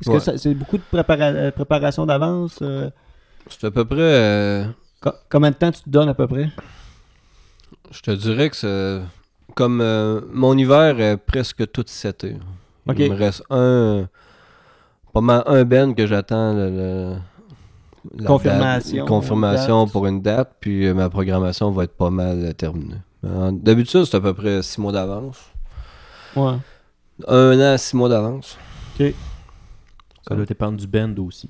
[0.00, 0.18] Est-ce Ouais.
[0.32, 2.58] que c'est beaucoup de prépara- euh, préparation d'avance?
[2.62, 2.90] euh,
[3.48, 3.98] C'est à peu près.
[4.00, 4.64] euh,
[5.00, 6.48] co- combien de temps tu te donnes à peu près?
[7.90, 9.00] je te dirais que c'est.
[9.54, 12.36] Comme euh, mon hiver est presque tout cet été.
[12.98, 14.08] Il me reste un.
[15.14, 17.16] Pas mal un ben que j'attends le, le-
[18.18, 19.92] la Confirmation, date- confirmation date.
[19.92, 22.96] pour une date, puis euh, ma programmation va être pas mal terminée.
[23.24, 25.38] Euh, D'habitude, c'est à peu près six mois d'avance.
[26.36, 26.54] Ouais.
[27.28, 28.56] Un an, six mois d'avance.
[30.28, 31.48] Ça doit dépendre du band aussi.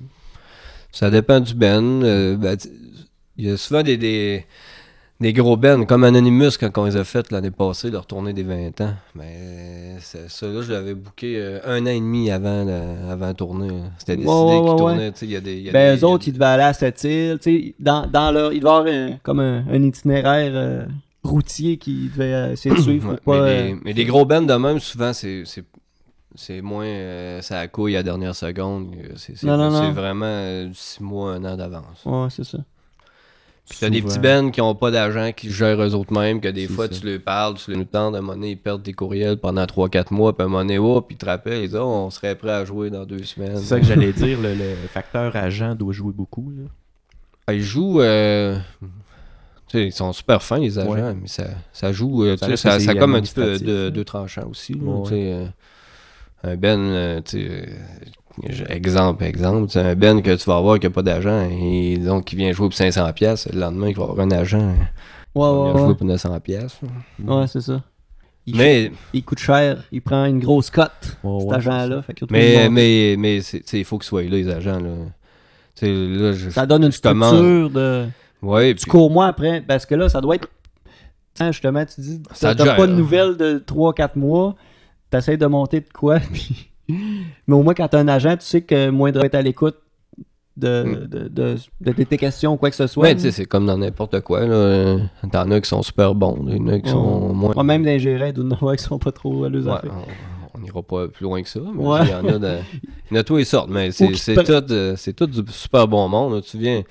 [0.91, 2.03] Ça dépend du ben.
[2.03, 2.57] euh, ben,
[3.37, 4.45] Il y a souvent des, des,
[5.19, 8.43] des gros bands, comme Anonymous, quand on les a fait l'année passée, leur tournée des
[8.43, 8.93] 20 ans.
[9.15, 13.67] Mais ça, là, je l'avais booké euh, un an et demi avant, la- avant tournée.
[13.69, 13.83] là.
[13.97, 15.11] C'était décidé Ouais, ouais, qu'ils tournaient.
[15.23, 17.03] Il y a des, y a Ben, des- eux autres, ils devaient aller à cette
[17.03, 17.39] île.
[17.79, 20.85] Dans, dans leur, il devait y avoir un- comme un, un itinéraire euh,
[21.23, 23.45] routier qu'ils devaient euh, essayer de suivre Ouais, pour pas.
[23.83, 25.43] mais, des gros bands de même, souvent, c'est.
[25.45, 25.63] c'est-
[26.61, 28.91] moins euh, ça à couille à la dernière seconde.
[29.15, 32.03] C'est vraiment euh, six mois, un an d'avance.
[32.05, 32.59] Ouais, c'est ça.
[33.69, 36.47] Puis t'as des petits bands qui ont pas d'agent, qui gèrent eux autres mêmes, que
[36.47, 36.99] des fois ça.
[36.99, 39.65] tu leur parles, tu leur tentes, à un moment donné, ils perdent tes courriels pendant
[39.65, 41.83] 3-4 mois, puis à un moment donné, oh, puis ils te rappellent, ils disent, oh,
[41.85, 43.57] on serait prêt à jouer dans deux semaines.
[43.57, 46.49] C'est ça que j'allais dire, le, le facteur agent doit jouer beaucoup.
[46.55, 46.63] là.
[47.45, 48.57] Ah, Ils jouent, euh,
[49.67, 51.13] tu sais, ils sont super fins, les agents, Ouais.
[51.13, 53.83] mais ça, ça joue, euh, Ça tu sais, reste ça, comme un petit peu de,
[53.85, 53.89] là.
[53.89, 54.73] deux tranchants aussi.
[54.75, 55.45] là, Ouais, euh,
[56.43, 57.65] un Ben, euh, tu sais, euh,
[58.69, 62.25] exemple, exemple, c'est un Ben que tu vas avoir qui n'a pas d'agent, et donc
[62.25, 64.75] qui vient jouer pour 500$, pièces le lendemain, il va avoir un agent,
[65.35, 66.39] Ouais, il va jouer pour 900$.
[66.41, 66.79] pièces
[67.23, 67.81] Ouais, c'est ça.
[68.47, 69.83] Il, Mais, il coûte cher.
[69.91, 72.01] Il prend une grosse cote, Ouais, cet agent-là.
[72.31, 74.79] Mais, mais, mais il faut qu'ils soient là, les agents.
[74.79, 74.89] Là.
[75.81, 78.07] Je, Ça donne une structure de.
[78.41, 79.61] Ouais, Tu puis- cours moins après.
[79.61, 80.47] Parce que là, ça doit être.
[81.39, 84.55] Hein, justement, tu dis, Ça t'as pas de nouvelles de 3-4 mois.
[85.09, 86.19] T'essayes de monter de quoi.
[86.33, 86.69] Puis...
[86.89, 89.75] Mais au moins, quand t'as un agent, tu sais que moindre être à l'écoute
[90.55, 91.07] de, Mm.
[91.07, 93.03] de, de, de- tes questions ou quoi que ce soit.
[93.03, 94.45] Ouais, tu sais, c'est comme dans n'importe quoi.
[94.45, 94.97] Là.
[95.31, 97.53] T'en as qui sont super bons, il y en a qui sont moins.
[97.53, 99.61] Moi, même des gérants, il doit y en avoir qui sont pas trop à Ouais,
[100.55, 101.59] on- n'ira pas plus loin que ça.
[101.75, 101.99] Mais Ouais.
[102.05, 102.57] il y en a de,
[103.11, 105.87] il y en a tous les sortes, mais c'est tout, euh, c'est tout du super
[105.87, 106.33] bon monde.
[106.33, 106.41] là.
[106.41, 106.81] Tu viens,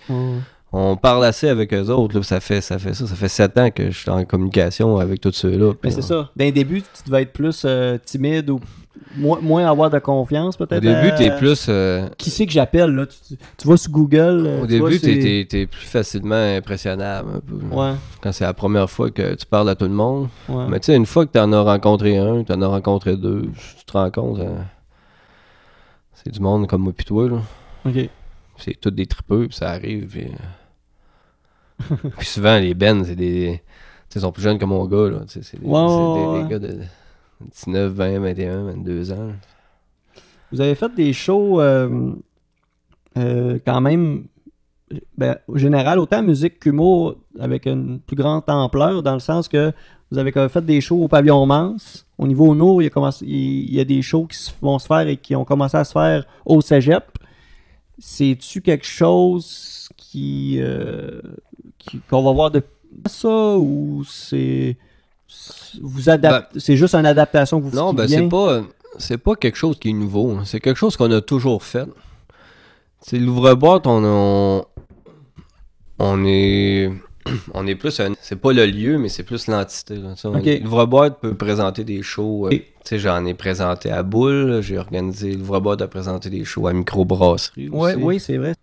[0.73, 2.17] on parle assez avec eux autres.
[2.17, 4.99] là, ça fait ça fait ça, ça fait sept ans que je suis en communication
[4.99, 5.73] avec tous ceux-là.
[5.83, 6.31] Mais c'est ça.
[6.37, 8.61] D'un début, tu devais être plus euh, timide ou
[9.17, 10.79] moins, moins avoir de confiance, peut-être.
[10.79, 11.67] Au début, à- t'es plus.
[11.69, 13.07] euh, Qui c'est que j'appelle, là?
[13.07, 14.45] Tu, tu vas sur Google.
[14.47, 17.31] euh, Au tu début, t'es t'es- t'es plus facilement impressionnable.
[17.37, 17.55] un peu.
[17.75, 20.29] Ouais, Quand c'est la première fois que tu parles à tout le monde.
[20.49, 20.67] ouais.
[20.69, 23.17] Mais tu sais, une fois que tu en as rencontré un, tu en as rencontré
[23.17, 24.59] deux, tu te rends compte, euh,
[26.15, 27.39] c'est du monde comme moi pis toi, là.
[27.85, 28.09] Ok.
[28.59, 30.07] C'est tous des tripeux, puis ça arrive.
[30.07, 30.25] Puis,
[31.91, 33.61] euh, puis souvent, les bennes, c'est des.
[34.09, 35.19] Tu sais, ils sont plus jeunes que mon gars, là.
[35.27, 36.79] C'est des, Ouais, des gars de
[37.40, 39.33] 19, 20, 21, 22 ans.
[40.53, 42.12] Vous avez fait des shows euh,
[43.18, 44.25] euh, quand même,
[45.18, 49.72] ben, au général, autant musique qu'humour avec une plus grande ampleur, dans le sens que
[50.11, 52.07] vous avez fait des shows au pavillon Mance.
[52.16, 54.87] Au niveau humour, il y a, commencé- il y a des shows qui vont se
[54.87, 57.05] faire et qui ont commencé à se faire au cégep.
[57.99, 61.20] C'est-tu quelque chose qui, euh,
[62.09, 62.62] qu'on va voir de
[63.07, 64.77] ça ou c'est
[65.83, 68.62] vous adaptez c'est juste une adaptation que vous Non, qui ben c'est pas.
[68.99, 70.39] C'est pas quelque chose qui est nouveau.
[70.45, 71.87] C'est quelque chose qu'on a toujours fait.
[73.03, 74.65] C'est l'ouvre-boîte, on, on,
[75.99, 76.91] on est.
[77.55, 79.97] On est plus un- C'est pas le lieu, mais c'est plus l'entité.
[79.97, 80.12] là.
[80.15, 80.47] Tu sais, on- Ok.
[80.62, 82.47] L'ouvre-boîte peut présenter des shows.
[82.47, 82.59] euh,
[82.93, 84.61] j'en ai présenté à Boule.
[84.62, 85.35] J'ai organisé.
[85.35, 87.69] L'ouvre-boîte a présenté des shows à Microbrasserie.
[87.69, 88.03] Ouais, aussi.
[88.05, 88.55] oui, c'est vrai.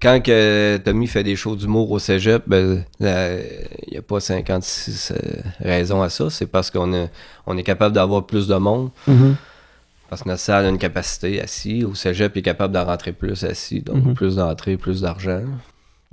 [0.00, 5.12] Quand que Tommy fait des shows d'humour au cégep, ben, il n'y a pas 56
[5.12, 6.30] euh, raisons à ça.
[6.30, 7.08] C'est parce qu'on
[7.46, 8.90] on est capable d'avoir plus de monde.
[10.08, 11.84] Parce que notre salle a une capacité assis.
[11.84, 13.80] Au cégep, il est capable d'en rentrer plus assis.
[13.82, 14.14] Donc, Mhm.
[14.14, 15.40] plus d'entrées, plus d'argent.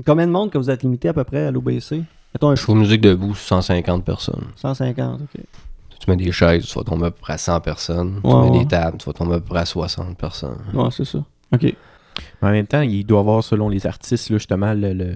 [0.05, 2.03] Combien de monde que vous êtes limité à peu près à l'OBC?
[2.33, 2.73] Mettons un show.
[2.73, 4.45] Musique debout, 150 personnes.
[4.55, 5.41] 150, ok.
[5.99, 8.19] Tu mets des chaises, tu vas tomber à peu près à 100 personnes.
[8.23, 8.59] Ouais, tu mets ouais.
[8.63, 10.57] des tables, tu vas tomber à peu près à 60 personnes.
[10.73, 11.19] Ouais, c'est ça.
[11.53, 11.73] Ok.
[12.43, 15.15] Mais en même temps, il doit y avoir, selon les artistes, là, justement, le, le-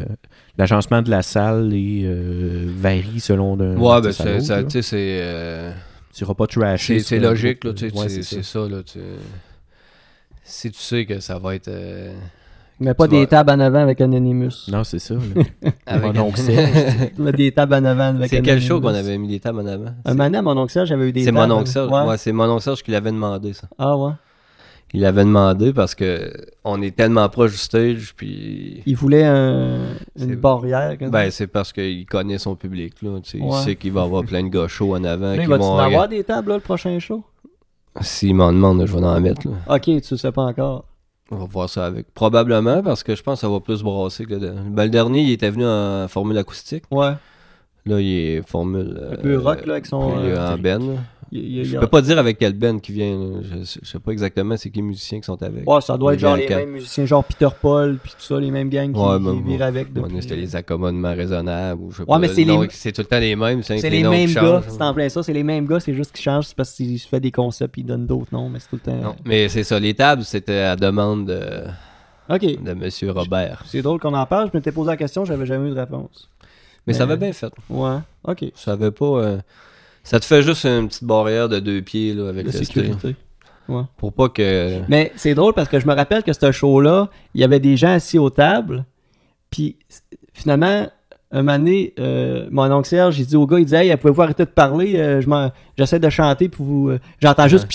[0.57, 4.81] l'agencement de la salle et, euh, varie selon d'un Ouais, ben c'est, ça, tu sais,
[4.81, 5.71] c'est, euh,
[6.13, 6.99] Tu iras pas trasher.
[6.99, 8.63] c'est, c'est logique, là, tu sais, ouais, c'est, c'est c'est ça.
[8.63, 8.99] ça, là, tu
[10.43, 11.67] Si tu sais que ça va être...
[11.67, 12.13] euh,
[12.79, 14.51] Mais pas Tu des vas- tables en avant avec Anonymous.
[14.69, 15.15] Non, c'est ça.
[15.15, 15.43] là.
[15.85, 17.11] avec Mon oncle Serge.
[17.35, 19.93] Des tables en avant avec C'est quel show qu'on avait mis les tables en avant?
[20.05, 21.49] Un moment donné, à mon oncle Serge, j'avais eu des C'est tables.
[21.49, 21.91] mon oncle Serge.
[21.91, 22.03] Ouais.
[22.07, 23.67] Ouais, c'est mon oncle Serge qui l'avait demandé, ça.
[23.77, 24.11] Ah ouais.
[24.93, 26.31] Il l'avait demandé parce que
[26.63, 28.81] on est tellement proche du stage, puis...
[28.85, 30.95] Il voulait un- une barrière.
[31.09, 33.09] Ben, c'est parce qu'il connaît son public, là.
[33.11, 33.21] Ouais.
[33.33, 35.33] Il sait qu'il va avoir plein de gars chauds en avant.
[35.37, 37.21] Qui va-tu en avoir des tables, là, le prochain show?
[37.99, 39.75] S'il m'en demande, je vais en mettre, là.
[39.75, 40.85] Ok, tu le sais pas encore.
[41.31, 42.13] On va voir ça avec.
[42.13, 44.69] Probablement, parce que je pense que ça va plus brasser que le dernier.
[44.69, 46.83] Ben, le dernier, il était venu en formule acoustique.
[46.91, 47.11] Ouais.
[47.85, 49.09] Là, il est formule...
[49.13, 50.97] Un peu rock, là, avec son, est euh, en ben.
[51.31, 53.41] Il- il- Je il- peux pas dire avec quel ben qui vient.
[53.41, 55.69] Je, sais- je sais pas exactement c'est qui les musiciens qui sont avec.
[55.69, 58.49] Ouais, ça doit être genre les mêmes musiciens, genre Peter Paul, puis tout ça, les
[58.51, 60.21] mêmes gangs qui, Ouais, qui virent avec Ouais, depuis.
[60.21, 61.81] C'était les accommodements raisonnables.
[61.81, 63.61] Ou je sais Ouais, pas, mais c'est les- C'est tout le temps les mêmes.
[63.63, 66.23] C'est les, mêmes gars, c'est en plein ça, c'est les mêmes gars, c'est juste qu'ils
[66.23, 68.75] changent, c'est parce qu'il se fait des concepts, il donne d'autres noms, mais c'est tout
[68.83, 68.95] le temps.
[69.01, 69.79] Non, mais c'est ça.
[69.79, 71.41] Les tables, c'était à demande de,
[72.29, 72.63] Ok.
[72.63, 73.63] de Monsieur Robert.
[73.65, 76.29] C'est drôle qu'on en parle, je m'étais posé la question, j'avais jamais eu de réponse.
[76.85, 77.51] Mais ça avait bien fait.
[77.69, 78.45] Ouais, ok.
[78.55, 79.05] Ça avait pas.
[79.05, 79.37] euh,
[80.09, 82.65] Ça te fait juste une petite barrière de deux pieds là, avec style.
[82.65, 83.15] sécurité.
[83.97, 84.79] Pour pas que.
[84.87, 87.75] Mais c'est drôle parce que je me rappelle que ce show-là, il y avait des
[87.75, 88.85] gens assis aux tables,
[89.49, 89.75] puis
[90.33, 90.87] finalement,
[91.31, 94.21] un moment donné, euh, mon oncle Serge, il dit au gars, il dit Hey, pouvez-vous
[94.21, 94.93] arrêter de parler?
[94.95, 96.89] Euh, J'essaie de chanter, puis vous.
[96.91, 97.67] euh, J'entends juste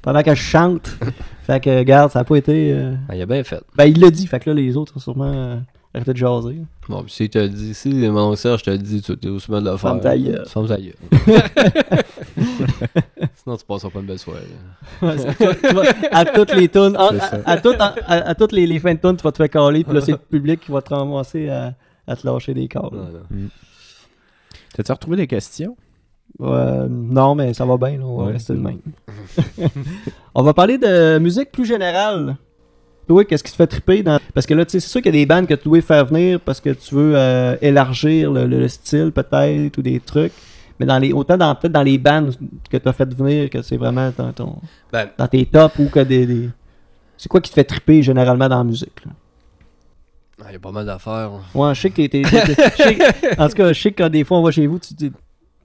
[0.00, 0.96] pendant que je chante.
[1.42, 2.72] fait que, regarde, ça n'a pas été.
[2.72, 3.60] euh, Ah, il a bien fait.
[3.76, 5.60] Ben, il l'a dit, fait que là, les autres, ont sûrement
[5.96, 6.58] arrêté de jaser.
[6.88, 9.50] Bon, puis s'il te le dit, si mon Serge te le dit, tu es aussi
[9.50, 9.90] mal de le faire.
[9.90, 10.44] Ferme ta gueule.
[10.46, 10.94] Ferme ta gueule.
[13.42, 14.40] Sinon, tu passeras pas une belle soirée.
[15.02, 17.94] Ouais, c'est- tu vas- tu vas- à toutes les tunes, à, à, à toutes, à,
[18.06, 20.12] à toutes les, les fins de tunes, tu vas te faire caler, puis là, c'est
[20.12, 21.74] le public qui va te ramasser à,
[22.06, 22.82] à te lâcher des calls.
[22.92, 23.48] Non, non.
[24.74, 25.76] T'as-tu retrouvé des questions?
[26.40, 28.32] Euh, non, mais ça va bien, là, on va Ouais.
[28.32, 28.80] rester de même.
[30.34, 32.36] on va parler de musique plus générale.
[33.08, 34.18] Toi, qu'est-ce qui te fait triper dans...
[34.34, 35.80] Parce que là, tu sais, c'est sûr qu'il y a des bandes que tu dois
[35.80, 40.00] faire venir parce que tu veux euh, élargir le, le- le style, peut-être, ou des
[40.00, 40.32] trucs.
[40.80, 42.34] Mais dans les, autant dans, peut-être dans les bandes
[42.68, 44.56] que tu as fait venir, que c'est vraiment dans, ton,
[44.92, 46.26] Ben, dans tes tops ou que des.
[46.26, 46.50] des-
[47.16, 49.04] C'est quoi qui te fait triper généralement dans la musique?
[49.06, 49.12] là?
[50.42, 51.30] ah, il y a pas mal d'affaires.
[51.30, 51.38] là.
[51.54, 52.22] Ouais, je sais que t'es.
[53.38, 55.12] en tout cas, je sais que quand des fois on va chez vous, tu, tu,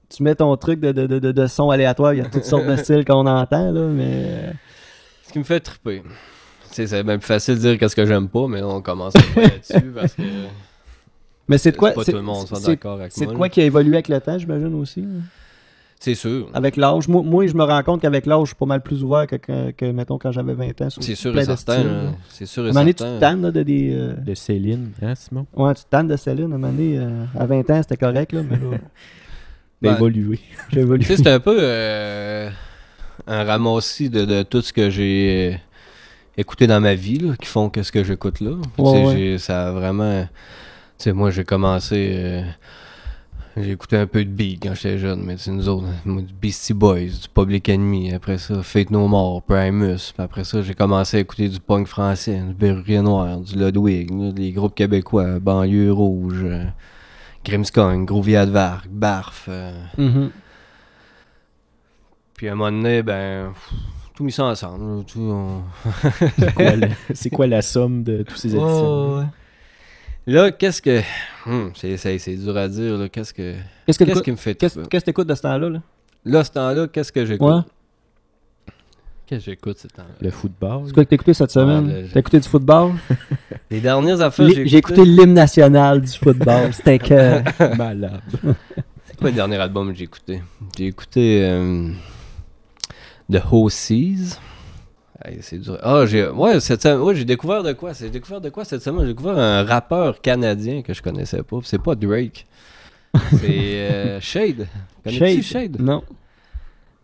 [0.08, 2.44] tu mets ton truc de, de, de, de, de son aléatoire, il y a toutes
[2.44, 4.04] sortes de styles qu'on entend, là, mais.
[4.06, 4.52] euh,
[5.26, 6.02] Ce qui me fait triper.
[6.72, 9.42] C'est même plus facile de dire qu'est-ce que j'aime pas, mais on commence à pas
[9.42, 10.22] là-dessus parce que
[11.48, 11.92] Mais c'est de quoi.
[11.92, 13.32] pas c'est- tout le monde soit c'est- d'accord avec C'est moi.
[13.34, 15.00] de quoi qui a évolué avec le temps, j'imagine aussi.
[15.02, 15.06] là.
[16.00, 16.48] C'est sûr.
[16.52, 17.06] Avec l'âge.
[17.06, 19.36] Moi, moi, je me rends compte qu'avec l'âge, je suis pas mal plus ouvert que,
[19.36, 20.88] que, que, mettons, quand j'avais 20 ans.
[21.00, 22.12] C'est sûr et certain.
[22.28, 23.20] C'est sûr À et un moment donné, tu te certain.
[23.20, 23.90] tannes là, de des.
[23.94, 25.46] euh, De Céline, hein, Simon?
[25.54, 26.50] Ouais, tu te tannes de Céline.
[26.50, 28.78] À un moment donné, euh, à 20 ans, c'était correct, là, mais là,
[29.80, 30.40] Ben, D'évoluer.
[30.72, 31.04] j'ai évolué.
[31.04, 32.50] Tu sais, c'est un peu euh,
[33.28, 35.60] un ramassis de, de tout ce que j'ai
[36.36, 38.52] écouté dans ma vie, là, qui font que ce que j'écoute là.
[38.78, 39.38] Ouais, ouais.
[39.38, 40.22] Ça a vraiment.
[40.98, 42.12] Tu sais, moi, j'ai commencé.
[42.16, 42.42] euh,
[43.54, 46.32] j'ai écouté un peu de beat quand j'étais jeune, mais c'est nous autres, moi, du
[46.32, 50.72] Beastie Boys, du Public Enemy, après ça, Fate No More, Primus, puis après ça, j'ai
[50.72, 55.38] commencé à écouter du punk français, du Berrurier Noir, du Ludwig, là, des groupes québécois,
[55.38, 56.64] Banlieue Rouge, euh,
[57.44, 59.44] Grimmskong, Groovy Advark, Barf.
[59.50, 60.30] euh, Mhm.
[62.34, 63.52] puis à un moment donné, ben,
[64.14, 64.98] tout mis ça ensemble.
[64.98, 65.62] là, tout, on-
[66.38, 69.18] C'est quoi, le- c'est quoi la somme de tous ces éditions?
[69.18, 69.24] Ouais.
[70.26, 71.00] Là, qu'est-ce que.
[71.46, 73.08] Hum, c'est, c'est, c'est dur à dire, là.
[73.08, 73.54] Qu'est-ce que.
[73.86, 75.68] Qu'est-ce que Qu'est-ce qui me fait qu'est-ce que t'écoutes de ce temps-là?
[75.68, 75.80] Là?
[76.24, 77.48] Là, ce temps-là, qu'est-ce que j'écoute?
[77.50, 77.60] Ouais.
[79.26, 80.08] Qu'est-ce que j'écoute ce temps-là?
[80.20, 80.82] Euh, Le football?
[80.86, 81.86] C'est quoi que t'as écouté cette semaine?
[81.86, 82.92] Ouais, le- T'as écouté du football?
[83.70, 86.68] Les dernières affaires, J'ai j'ai, j'ai écouté l'hymne national du football.
[86.72, 87.76] C'était que.
[87.76, 88.20] Malade.
[89.06, 90.42] C'est quoi le dernier album que j'ai écouté?
[90.78, 91.40] J'ai écouté.
[91.44, 91.88] euh,
[93.40, 94.38] The.
[95.24, 95.78] Hey, c'est dur.
[95.82, 96.28] Ah, j'ai.
[96.28, 99.02] Ouais, cette semaine- ouais, j'ai découvert de quoi J'ai découvert de quoi cette semaine?
[99.02, 101.58] J'ai découvert un rappeur canadien que je connaissais pas.
[101.64, 102.44] C'est pas Drake.
[103.30, 103.48] C'est
[103.90, 104.66] euh, Shade.
[105.04, 105.80] Connais-tu Shade?
[105.80, 106.02] Non.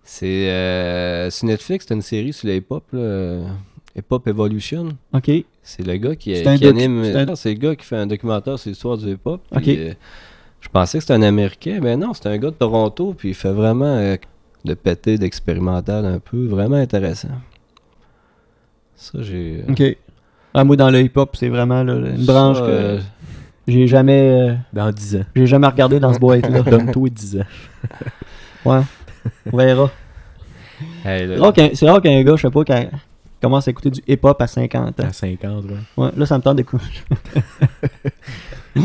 [0.03, 4.88] C'est euh, sur Netflix, c'est une série sur le hip-hop, Evolution.
[5.12, 5.31] Ok.
[5.62, 7.05] C'est le gars qui, qui anime.
[7.05, 9.43] c'est un- non, C'est le gars qui fait un documentaire sur l'histoire du hip-hop.
[9.55, 9.62] Ok.
[9.62, 9.93] puis, euh,
[10.61, 13.35] je pensais que c'était un Américain, mais non, c'est un gars de Toronto, puis il
[13.35, 13.97] fait vraiment
[14.64, 17.29] de péter, d'expérimental un peu, vraiment intéressant.
[18.97, 19.64] Ça, j'ai.
[19.68, 19.97] euh, Ok.
[20.55, 22.99] Ah, moi, dans le hip-hop, c'est vraiment là, une ça, branche que euh,
[23.68, 25.25] j'ai jamais, euh, Dans 10 ans.
[25.37, 26.62] j'ai jamais regardé dans ce boîte-là.
[26.71, 27.44] Donne-toi 10 ans.
[28.64, 28.81] Ouais.
[29.53, 29.90] On verra.
[31.05, 32.87] hey, C'est là, rare qu'un- C'est rare qu'un gars, je sais pas, quand,
[33.40, 35.05] commence à écouter du hip-hop à 50 ans.
[35.07, 35.71] À 50, ouais.
[35.97, 36.85] Ouais, là, ça me tente d'écouter.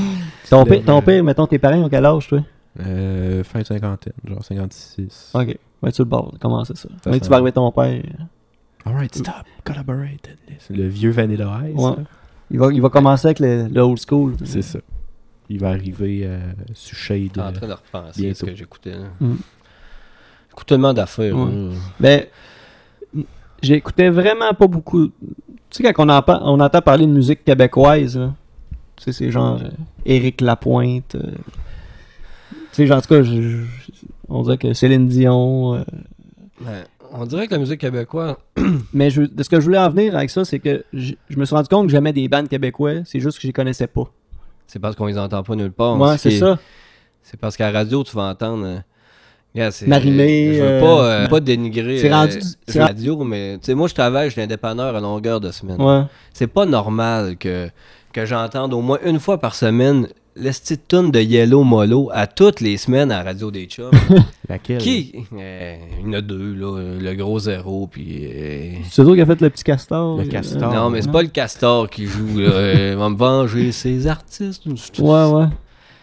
[0.49, 2.39] ton, père, ton père, mettons, tes parents ont quel âge, toi?
[2.79, 5.31] Euh, fin de cinquantaine, genre 56.
[5.35, 6.89] Ok, ouais, tu le bord, comment c'est ça?
[7.03, 8.01] Ça Ouais, fait- tu vas arriver ton père.
[8.85, 9.33] Alright, stop,
[9.63, 10.27] collaborate.
[10.69, 11.75] Le vieux Vanilla Ice.
[11.79, 11.91] Ouais.
[11.91, 11.95] là.
[12.51, 14.35] Il va, il va commencer avec le, le old school.
[14.43, 14.79] C'est ça.
[15.49, 16.39] Il va arriver euh,
[16.73, 17.31] sous shade.
[17.33, 18.45] T'es en euh, train de repenser à ce bientôt.
[18.47, 18.91] que j'écoutais.
[18.91, 19.05] là.
[19.19, 19.35] Mm.
[20.49, 21.35] J'écoute tellement d'affaires.
[21.35, 21.47] Là.
[21.99, 22.25] Ben,
[23.61, 25.07] j'écoutais vraiment pas beaucoup.
[25.07, 25.13] Tu
[25.83, 28.33] sais, quand on, entend- on entend parler de musique québécoise, là,
[28.95, 29.69] tu sais, c'est genre euh,
[30.05, 31.15] Éric Lapointe.
[31.15, 31.31] euh,
[32.75, 33.65] sais, genre, en tout cas, je- je-
[34.29, 35.75] on dirait que Céline Dion.
[35.75, 35.83] euh,
[36.65, 36.83] Ouais.
[37.15, 38.35] On dirait que la musique québécoise,
[38.93, 41.37] mais je, de ce que je voulais en venir avec ça, c'est que je, je
[41.37, 43.85] me suis rendu compte que j'aimais des bandes québécois, c'est juste que je les connaissais
[43.87, 44.09] pas.
[44.65, 45.99] c'est parce qu'on les entend pas nulle part.
[45.99, 46.57] Ouais, Ce c'est ça.
[47.21, 48.65] C'est parce qu'à la radio, tu vas entendre.
[48.65, 48.77] euh,
[49.85, 53.93] Marimé, Je veux euh, pas, euh, pas dénigrer c'est euh, la radio, mais moi, je
[53.93, 55.79] travaille chez un dépanneur à longueur de semaine.
[55.79, 56.01] Ouais.
[56.33, 57.69] C'est pas normal que,
[58.11, 62.27] que j'entende au moins une fois par semaine l'esti de tune de Yellow Molo à
[62.27, 63.91] toutes les semaines à radio des chums.
[64.49, 65.13] Laquelle Qui?
[65.37, 66.77] Euh, Il y en a deux, là.
[66.99, 68.27] Le gros zéro, puis.
[68.33, 70.17] euh, C'est toi qui a fait le petit castor.
[70.17, 70.73] Le euh, castor.
[70.73, 72.49] Non, mais c'est pas le castor qui joue, là.
[72.51, 74.63] Euh, Il va me venger ces artistes.
[74.65, 74.71] Ouais,
[75.25, 75.45] ouais.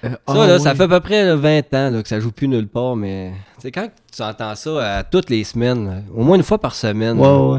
[0.02, 2.18] Euh, Ça, ah, là, ça fait à peu près là, 20 ans là, que ça
[2.20, 5.86] joue plus nulle part, mais tu sais, quand tu entends ça à toutes les semaines,
[5.86, 7.58] là, au moins une fois par semaine, Ouais, là, ouais.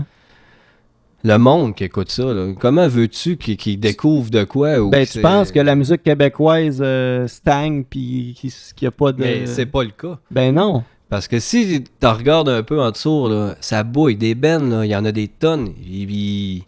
[1.24, 5.06] Le monde qui écoute ça, là, comment veux-tu qu'ils qu'ils découvrent de quoi ou Ben,
[5.06, 9.22] tu penses que la musique québécoise euh, stagne puis qu'il n'y a pas de.
[9.22, 10.18] Mais c'est pas le cas.
[10.32, 10.84] Ben non.
[11.10, 14.16] Parce que si tu regardes un peu en dessous, là, ça bouille.
[14.16, 15.74] Des bennes, il y en a des tonnes.
[15.86, 16.64] Ils,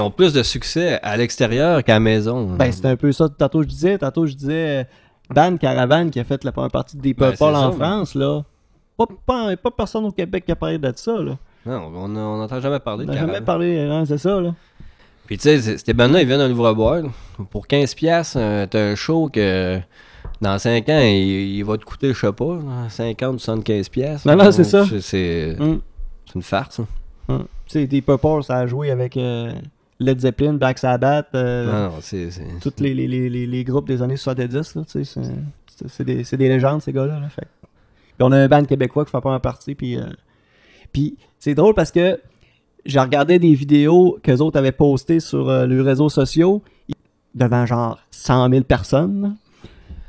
[0.00, 2.56] ont plus de succès à l'extérieur qu'à la maison.
[2.56, 3.28] Ben, c'est un peu ça.
[3.28, 4.88] Tantôt, je disais, tantôt, je disais,
[5.32, 7.78] Dan Caravan qui a fait la première partie de Deep Ben, Purple c'est en ça,
[7.78, 8.42] France, là.
[8.96, 11.38] Pas, pas, pas personne au Québec qui a parlé de ça, là.
[11.66, 14.54] Non, on n'entend jamais parler On de n'a jamais parlé, hein, c'est ça, là.
[15.26, 17.00] Puis tu sais, ces bandes-là, ils viennent d'un livre-bois.
[17.00, 17.08] là.
[17.50, 19.78] Pour 15$, piastres, euh, t'as un show que
[20.42, 22.58] dans 5 ans, il, il va te coûter, je sais pas,
[22.90, 23.88] 50, 75$.
[23.90, 24.28] piastres.
[24.28, 24.84] Non, non, c'est ça.
[24.84, 25.56] C'est c'est-
[26.34, 26.80] une farce.
[26.80, 26.86] hein.
[27.28, 27.46] hum.
[27.66, 29.52] Tu sais, Deep Purple, ça a joué avec euh,
[29.98, 32.28] Led Zeppelin, Black Sabbath, euh, Non, non, c'est.
[32.60, 35.20] tous les, les, les, les, groupes des années 70, là, tu sais.
[35.88, 37.18] c'est- des, c'est des légendes, ces gars-là.
[37.18, 37.48] Là, fait.
[37.62, 39.96] Puis on a un band québécois qui fait pas en partie, puis...
[39.98, 40.04] euh,
[40.92, 42.18] Puis c'est drôle parce que
[42.86, 46.62] j'ai regardé des vidéos qu'eux autres avaient postées sur euh, leurs réseaux sociaux
[47.34, 49.36] devant genre 100 000 personnes.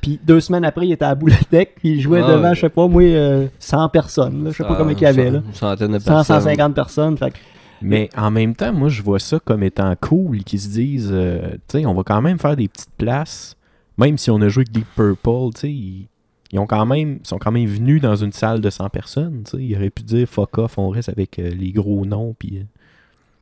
[0.01, 2.55] Puis deux semaines après, il était à Boulatec, puis il jouait Ah, devant, ouais.
[2.55, 4.45] je sais pas, moi, euh, 100 personnes.
[4.45, 4.51] là.
[4.51, 5.41] Je sais pas ça- combien il y avait, là.
[5.45, 6.23] Une centaine de 100, personnes.
[6.41, 7.17] 150 personnes.
[7.17, 7.37] Fait que-
[7.81, 11.49] Mais en même temps, moi, je vois ça comme étant cool, qu'ils se disent, euh,
[11.67, 13.57] tu sais, on va quand même faire des petites places,
[13.97, 16.07] même si on a joué avec Deep Purple, tu sais, ils,
[16.51, 19.57] ils ont quand même, sont quand même venus dans une salle de 100 personnes, tu
[19.57, 22.59] sais, ils auraient pu dire fuck off, on reste avec euh, les gros noms, puis
[22.59, 22.63] euh,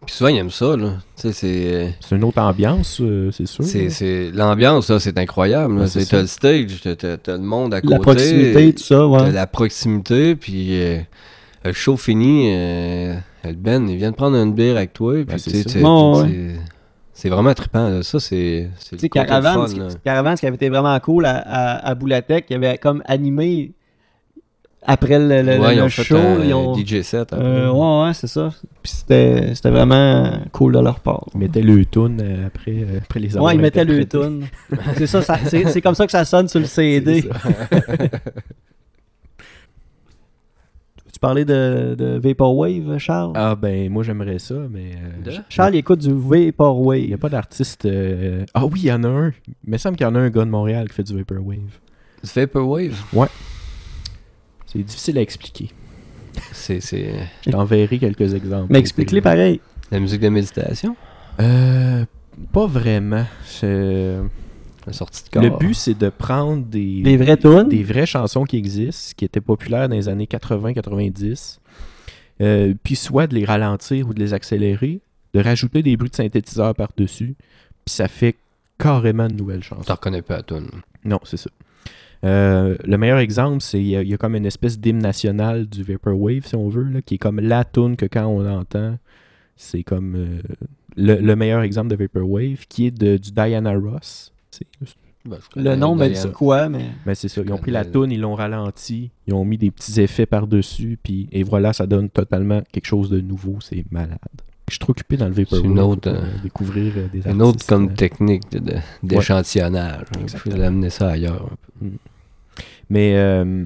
[0.06, 0.94] Puis souvent, ils aiment ça, là.
[1.16, 1.96] Tu sais, c'est.
[2.00, 3.64] c'est une autre ambiance, euh, c'est sûr.
[3.64, 3.90] C'est, là.
[3.90, 4.32] c'est...
[4.32, 5.80] L'ambiance, c'est incroyable.
[5.80, 7.94] Ouais, c'est le stage, t'as, le monde à côté.
[7.94, 9.32] La proximité, tout ça, ouais.
[9.32, 11.00] la proximité, puis euh,
[11.66, 15.26] le show fini, euh, le Ben, il vient de prendre une bière avec toi, puis
[15.26, 15.38] Ben,
[17.14, 18.04] c'est vraiment trippant, là.
[18.04, 19.98] Ça, c'est, c'est Caravan, ce.
[20.04, 23.72] Caravan, ce qui avait été vraiment cool à, à, à Boulatec, il avait comme animé
[24.86, 26.18] après le, le- ouais, le ils ont fait show.
[26.18, 27.32] un ils ont- DJ set.
[27.32, 28.50] Euh, ouais, ouais, c'est ça.
[28.82, 31.24] Puis c'était c'était vraiment cool de leur part.
[31.34, 34.46] Ils mettaient le tune euh, après, euh, après les avoir Ouais, ils mettaient le tune.
[34.98, 37.24] c'est ça, ça- c'est c'est comme ça que ça sonne sur le CD.
[41.24, 43.32] Parlais de, de Vaporwave, Charles?
[43.36, 44.92] Ah ben, moi j'aimerais ça, mais...
[44.98, 45.32] euh, De?
[45.48, 46.16] Charles, il écoute du Il
[46.52, 47.08] Vaporwave.
[47.08, 47.86] n'y a pas d'artiste...
[47.86, 49.32] euh, Ah oui, il y en a un.
[49.64, 51.80] Il me semble qu'il y en a un gars de Montréal qui fait du Vaporwave.
[52.24, 53.02] C'est Vaporwave?
[54.66, 55.70] C'est difficile à expliquer.
[56.52, 57.14] C'est, c'est
[57.46, 58.68] Je t'enverrai quelques exemples.
[58.70, 59.62] Mais explique-les pareil.
[59.92, 60.98] la musique de méditation?
[61.40, 62.04] Euh,
[62.52, 63.24] pas vraiment.
[63.46, 64.18] C'est-
[64.86, 65.42] La sortie de corps.
[65.44, 67.70] Le but, c'est de prendre des, Des vrais tunes.
[67.70, 71.60] des vraies chansons qui existent, qui étaient populaires dans les années 80-90,
[72.42, 75.00] euh, puis soit de les ralentir ou de les accélérer,
[75.34, 77.36] de rajouter des bruits de synthétiseur par-dessus,
[77.86, 78.36] puis ça fait
[78.78, 79.84] carrément de nouvelles chansons.
[79.84, 80.60] T'en reconnais pas à toi.
[81.06, 81.50] Non, c'est ça.
[82.26, 85.00] Euh, le meilleur exemple, c'est il y, a- il y a comme une espèce d'hymne
[85.00, 88.40] national du Vaporwave, si on veut, là, qui est comme la tune que quand on
[88.42, 88.98] l'entend,
[89.58, 90.42] c'est comme euh,
[90.96, 94.32] le, le meilleur exemple de Vaporwave, qui est de, du Diana Ross.
[95.26, 96.28] Ben, je Le nom m'a Diane.
[96.28, 96.86] dit quoi, mais.
[97.06, 97.42] ben, c'est ça.
[97.46, 101.00] Ils ont pris la tune, ils l'ont ralenti, ils ont mis des petits effets par-dessus,
[101.02, 103.58] puis et voilà, ça donne totalement quelque chose de nouveau.
[103.62, 104.18] C'est malade.
[104.68, 107.42] Je suis trop occupé dans le Vaporwave une autre, pour, euh, découvrir euh, des Une
[107.42, 110.04] autre comme euh, technique de- de- d'échantillonnage.
[110.12, 110.64] Il faut Exactement.
[110.66, 111.50] amener ça ailleurs.
[111.82, 111.92] un peu.
[112.90, 113.66] Mais euh,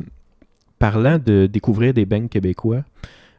[0.80, 2.84] parlant de découvrir des bands québécois,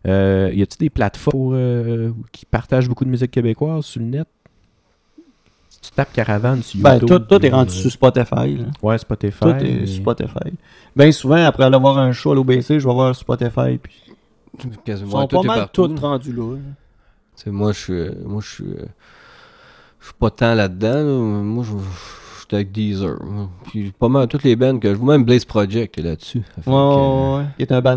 [0.07, 4.29] Euh, y a-t-il des plateformes euh, qui partagent beaucoup de musique québécoise sur le net?
[5.81, 7.09] Si tu tapes Caravane sur Ben, YouTube.
[7.29, 8.57] tout, tout est rendu euh, sur Spotify.
[8.57, 8.65] là.
[8.83, 9.39] Ouais, Spotify.
[9.41, 10.53] Tout est mais- sur Spotify.
[10.97, 13.79] Bien souvent, après aller voir un show à l'OBC, je vais voir Spotify.
[13.83, 13.95] Puis
[14.65, 16.55] ils Quasiment, sont tout pas est mal tous rendus là.
[16.55, 16.59] là.
[17.37, 18.11] Tu sais, moi, je suis.
[18.27, 18.65] Moi, je suis.
[20.01, 20.95] Je suis pas tant là-dedans.
[20.95, 21.43] là.
[21.43, 23.19] Moi, je je suis avec Deezer.
[23.67, 26.43] Puis pas mal toutes les bands que je vois, même Blaze Project est là-dessus.
[26.67, 27.45] Ouais, ouais, ouais.
[27.59, 27.97] Il est un band.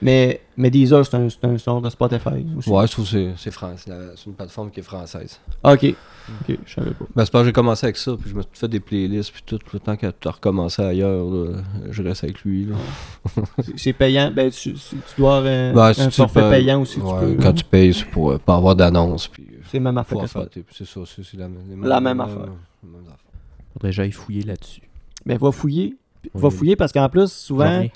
[0.00, 2.70] Mais, mais Deezer, c'est un, c'est un son de Spotify aussi.
[2.70, 3.90] Ouais, je trouve que c'est- c'est fran- c'est
[4.26, 5.40] une plateforme qui est française.
[5.64, 5.94] Ah, Ok.
[6.46, 7.06] Ok, je savais pas.
[7.16, 9.32] Ben, c'est parce que j'ai commencé avec ça, puis je me suis fait des playlists,
[9.32, 9.58] puis tout.
[9.72, 12.66] Le temps que tu as recommencé ailleurs, là, je reste avec lui.
[12.66, 12.76] Là.
[13.76, 14.30] C'est- payant.
[14.30, 14.74] Ben, tu,
[15.16, 17.00] dois avoir un, Ben, un si tu forfait peux- payant aussi.
[17.00, 17.52] Ouais, tu peux, quand hein.
[17.54, 19.26] tu payes, c'est pour euh, pas avoir d'annonce.
[19.28, 20.18] Puis euh, C'est même affaire
[20.70, 22.48] C'est ça, c'est c'est la, les La même affaire.
[23.72, 24.82] Faudrait que j'aille fouiller là-dessus.
[25.24, 25.96] Mais va fouiller.
[26.34, 26.54] Va Oui.
[26.54, 27.86] fouiller parce qu'en plus, souvent.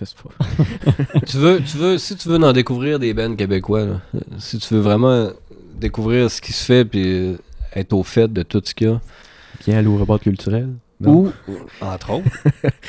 [1.26, 4.00] Tu veux, tu veux, si tu veux en découvrir des bands québécois, là,
[4.38, 5.28] si tu veux vraiment
[5.78, 7.36] découvrir ce qui se fait puis euh,
[7.74, 9.00] être au fait de tout ce qu'il y a,
[9.66, 10.70] Viens à l'ouvre culturel.
[11.04, 11.30] Ou
[11.80, 12.28] entre autres,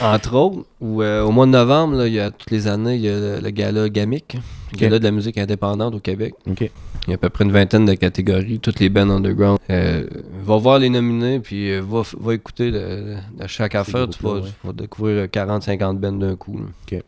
[0.01, 2.95] entre autres, ou euh, au mois de novembre, là, il y a toutes les années,
[2.95, 4.39] il y a le, le gala Gamic, le
[4.75, 4.79] Ok.
[4.79, 6.33] gala de la musique indépendante au Québec.
[6.49, 6.69] Ok.
[7.07, 9.57] Il y a à peu près une vingtaine de catégories, toutes les bands underground.
[9.69, 10.05] Euh,
[10.43, 14.07] va voir les nominés, puis euh, va, va écouter de, de chaque affaire.
[14.07, 14.53] Tu vas, groupes-là, ouais.
[14.61, 16.57] tu vas découvrir 40-50 bands d'un coup.
[16.57, 16.65] là.
[16.83, 17.03] Ok.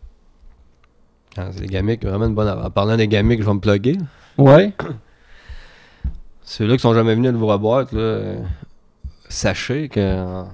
[1.38, 2.66] Ah, c'est gamiques, vraiment une bonne affaire.
[2.66, 3.98] En parlant des gamiques, je vais me plugger.
[4.38, 4.74] Ouais.
[6.44, 8.38] Ceux-là qui sont jamais venus à l'ouvre-boîte, là, euh,
[9.30, 10.48] sachez que en,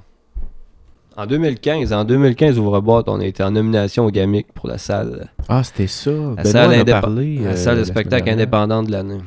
[1.19, 5.29] en 2015, en 2015, ouvre-boîte, on a été en nomination au Gamic pour la salle,
[5.47, 6.11] Ah, c'était ça.
[6.37, 7.39] la salle, a parlé.
[7.39, 9.19] la euh, salle de la spectacle indépendante de l'année.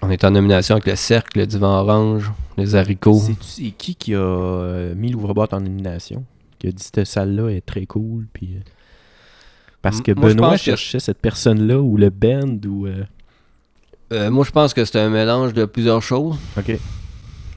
[0.00, 3.20] On est en nomination avec le Cercle, le Divan Orange, les Haricots.
[3.40, 6.24] C'est qui qui a euh, mis l'ouvre-boîte en nomination
[6.60, 8.26] Qui a dit cette salle-là est très cool.
[8.32, 8.60] Puis, euh,
[9.82, 12.86] Parce que moi, Benoît que- cherchait cette personne-là ou le band ou.
[12.86, 13.02] euh,
[14.12, 16.36] Euh, moi, je pense que c'est un mélange de plusieurs choses.
[16.56, 16.78] Ok.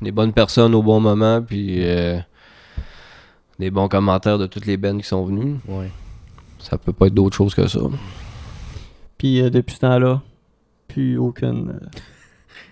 [0.01, 2.17] Des bonnes personnes au bon moment, puis euh,
[3.61, 5.55] des bons commentaires de toutes les bands qui sont venues.
[5.67, 5.89] Ouais.
[6.59, 7.79] Ça peut pas être d'autre chose que ça.
[9.17, 10.21] Puis euh, depuis ce temps-là,
[10.87, 11.79] plus aucune.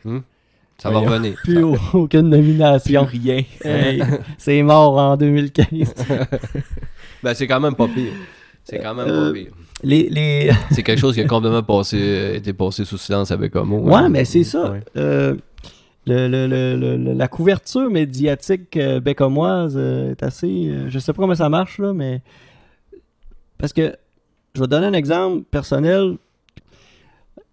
[0.06, 0.20] euh,
[0.78, 1.34] Ça va revenir.
[1.44, 3.04] plus au- aucune nomination.
[3.06, 3.44] rien.
[3.64, 4.02] Hey,
[4.38, 5.68] c'est mort en 2015.
[7.24, 8.14] Ben, c'est quand même pas pire.
[8.64, 9.52] C'est quand même Euh, pas pire.
[9.84, 10.52] Les, les...
[10.72, 13.80] C'est quelque chose qui a complètement passé, euh, été passé sous silence avec Homo.
[13.80, 14.72] Ouais, mais c'est ça.
[14.72, 14.84] Ouais.
[16.08, 20.68] Le- le- le- la couverture médiatique euh, bécomoise euh, est assez.
[20.70, 22.22] euh, je sais pas comment ça marche, là, mais.
[23.58, 23.95] Parce que.
[24.56, 26.18] Je vais donner un exemple personnel.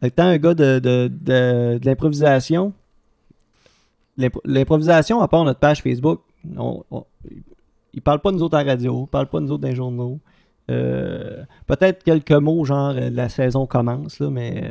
[0.03, 2.73] Étant un gars de, de, de- l'improvisation,
[4.17, 6.21] l'imp- l'improvisation, à part notre page Facebook,
[6.57, 7.05] on, on-
[7.95, 9.69] ils pas de nous autres à la radio, ils parlent pas de nous autres dans
[9.69, 10.19] les journaux.
[10.71, 14.71] Euh, Peut-être quelques mots, genre euh, la saison commence, là, mais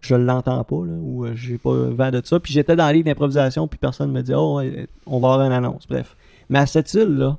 [0.00, 2.38] je l'entends pas, là, ou euh, j'ai pas vent de ça.
[2.40, 4.60] Puis j'étais dans la ligue d'improvisation, puis personne me dit Oh,
[5.06, 5.86] on va avoir une annonce.
[5.88, 6.16] Bref.
[6.48, 7.36] Mais à cette île-là,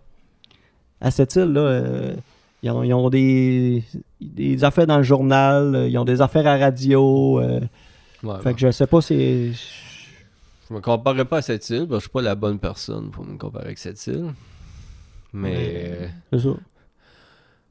[1.01, 2.13] à cette île-là, euh,
[2.61, 3.83] ils, ont, ils ont des,
[4.21, 7.39] des affaires dans le journal, euh, ils ont des affaires à radio.
[7.39, 7.59] euh,
[8.21, 9.53] Ouais, fait que je sais pas si.
[10.69, 13.09] Je me comparerais pas à cette île, parce que je suis pas la bonne personne
[13.11, 14.33] pour me comparer avec cette île.
[15.31, 16.49] Mais C'est ça.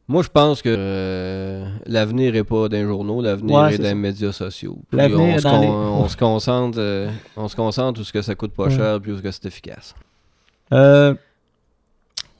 [0.09, 3.82] Moi, je pense que euh, l'avenir est pas dans les journaux, l'avenir Ouais, est c'est
[3.82, 4.78] dans les médias sociaux.
[4.92, 8.12] L'avenir on, est se con- les- on se concentre, euh, on se concentre où ce
[8.12, 8.70] que ça coûte pas Ouais.
[8.76, 9.94] cher, puis où ce que c'est efficace.
[10.72, 11.14] Euh,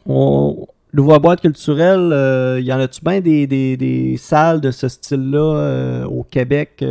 [0.06, 5.38] on- L'ouvre-boîte culturelle, euh, y en a-tu bien des, des, des salles de ce style-là
[5.58, 6.82] euh, au Québec?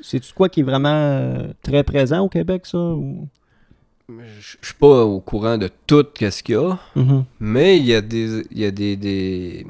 [0.00, 2.78] C'est-tu quoi qui est vraiment très présent au Québec, ça?
[2.78, 3.26] ou-
[4.08, 7.24] Je suis pas au courant de tout ce qu'il y a, Mhm.
[7.40, 9.66] mais il y a des il y a des, des,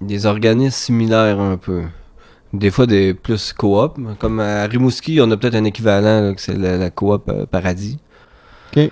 [0.00, 1.82] des organismes similaires un peu.
[2.52, 6.40] Des fois des plus coop, comme à Rimouski, on a peut-être un équivalent là, que
[6.40, 7.98] c'est la, la coop euh, Paradis.
[8.76, 8.90] Ok.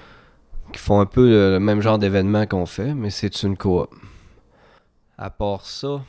[0.73, 3.89] Qui font un peu le, le même genre d'événement qu'on fait, mais c'est une coop.
[5.19, 6.01] À part ça,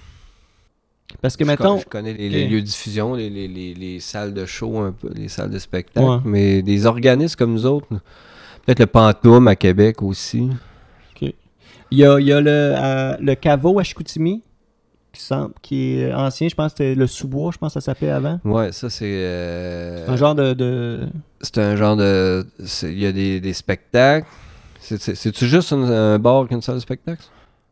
[1.21, 4.33] Parce que, je, con- je connais les, lieux de diffusion, les, les, les, les salles
[4.33, 6.17] de show un peu, les salles de spectacle, Ouais.
[6.23, 7.87] mais des organismes comme nous autres,
[8.65, 10.49] peut-être le Pantoum à Québec aussi.
[11.19, 14.41] il y a, il y a le, euh, le caveau à Chicoutimi,
[15.11, 17.85] qui, semble, qui est ancien, je pense que c'était le sous-bois, je pense que ça
[17.85, 18.39] s'appelait avant.
[18.45, 19.11] Ouais, ça c'est.
[19.11, 20.53] euh, Un genre de...
[20.53, 21.07] de-
[21.41, 22.45] C'est un genre de.
[22.63, 24.25] c'est- Il y a des, des spectacles.
[24.79, 27.23] C'est- c'est- C'est-tu juste un, un bar qu'une salle de spectacle?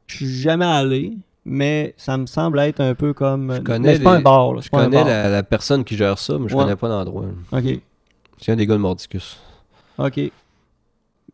[0.08, 1.14] Je suis jamais allé,
[1.46, 3.54] mais ça me semble être un peu comme...
[3.56, 5.06] Je connais mais c'est pas un bar, là, Je c'est pas connais bar.
[5.08, 6.64] la, la personne qui gère ça, mais je Ouais.
[6.64, 7.24] connais pas l'endroit.
[7.54, 7.64] OK.
[8.42, 9.38] C'est un des gars de Mordicus.
[9.98, 10.20] OK.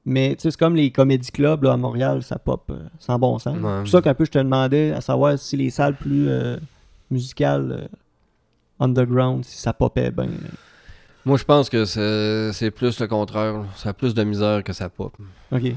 [0.07, 3.55] Mais c'est comme les comédie clubs là, à Montréal, ça pop euh, sans bon sens.
[3.57, 3.61] Ouais.
[3.77, 6.57] C'est pour ça qu'un peu je te demandais à savoir si les salles plus euh,
[7.09, 7.87] musical euh,
[8.79, 10.27] underground si ça popait bien.
[11.25, 11.85] Moi, je pense que
[12.53, 13.63] c'est plus le contraire.
[13.77, 15.11] Ça a plus de misère que ça pop.
[15.51, 15.73] Ok.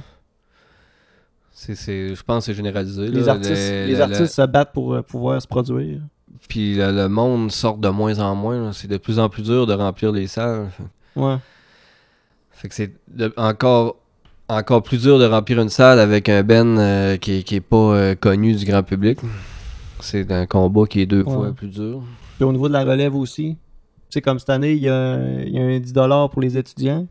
[1.53, 3.09] C'est, je pense que c'est généralisé.
[3.09, 3.33] Les là.
[3.33, 6.01] artistes, Le- les le- artistes se battent pour pouvoir se produire.
[6.49, 8.73] Puis le, le monde sort de moins en moins.
[8.73, 10.69] C'est de plus en plus dur de remplir les salles.
[11.17, 11.37] Ouais.
[12.53, 12.93] Fait que c'est
[13.37, 13.97] encore,
[14.49, 17.77] encore plus dur de remplir une salle avec un Ben euh, qui, qui est pas
[17.77, 19.19] euh, connu du grand public.
[20.01, 21.33] C'est un combat qui est deux Ouais.
[21.33, 22.03] fois plus dur.
[22.37, 23.57] Puis au niveau de la relève aussi.
[24.11, 26.57] Tu sais, comme cette année, il y a, il y a un 10$ pour les
[26.57, 27.07] étudiants.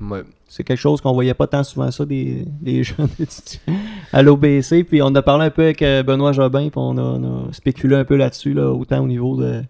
[0.00, 0.22] Ouais.
[0.48, 3.74] C'est quelque chose qu'on voyait pas tant souvent ça des, des jeunes étudiants
[4.12, 4.84] à l'OBC.
[4.84, 7.52] Puis on a parlé un peu avec euh, Benoît Jobin, puis on a, on a
[7.52, 9.62] spéculé un peu là-dessus, là, autant au niveau de,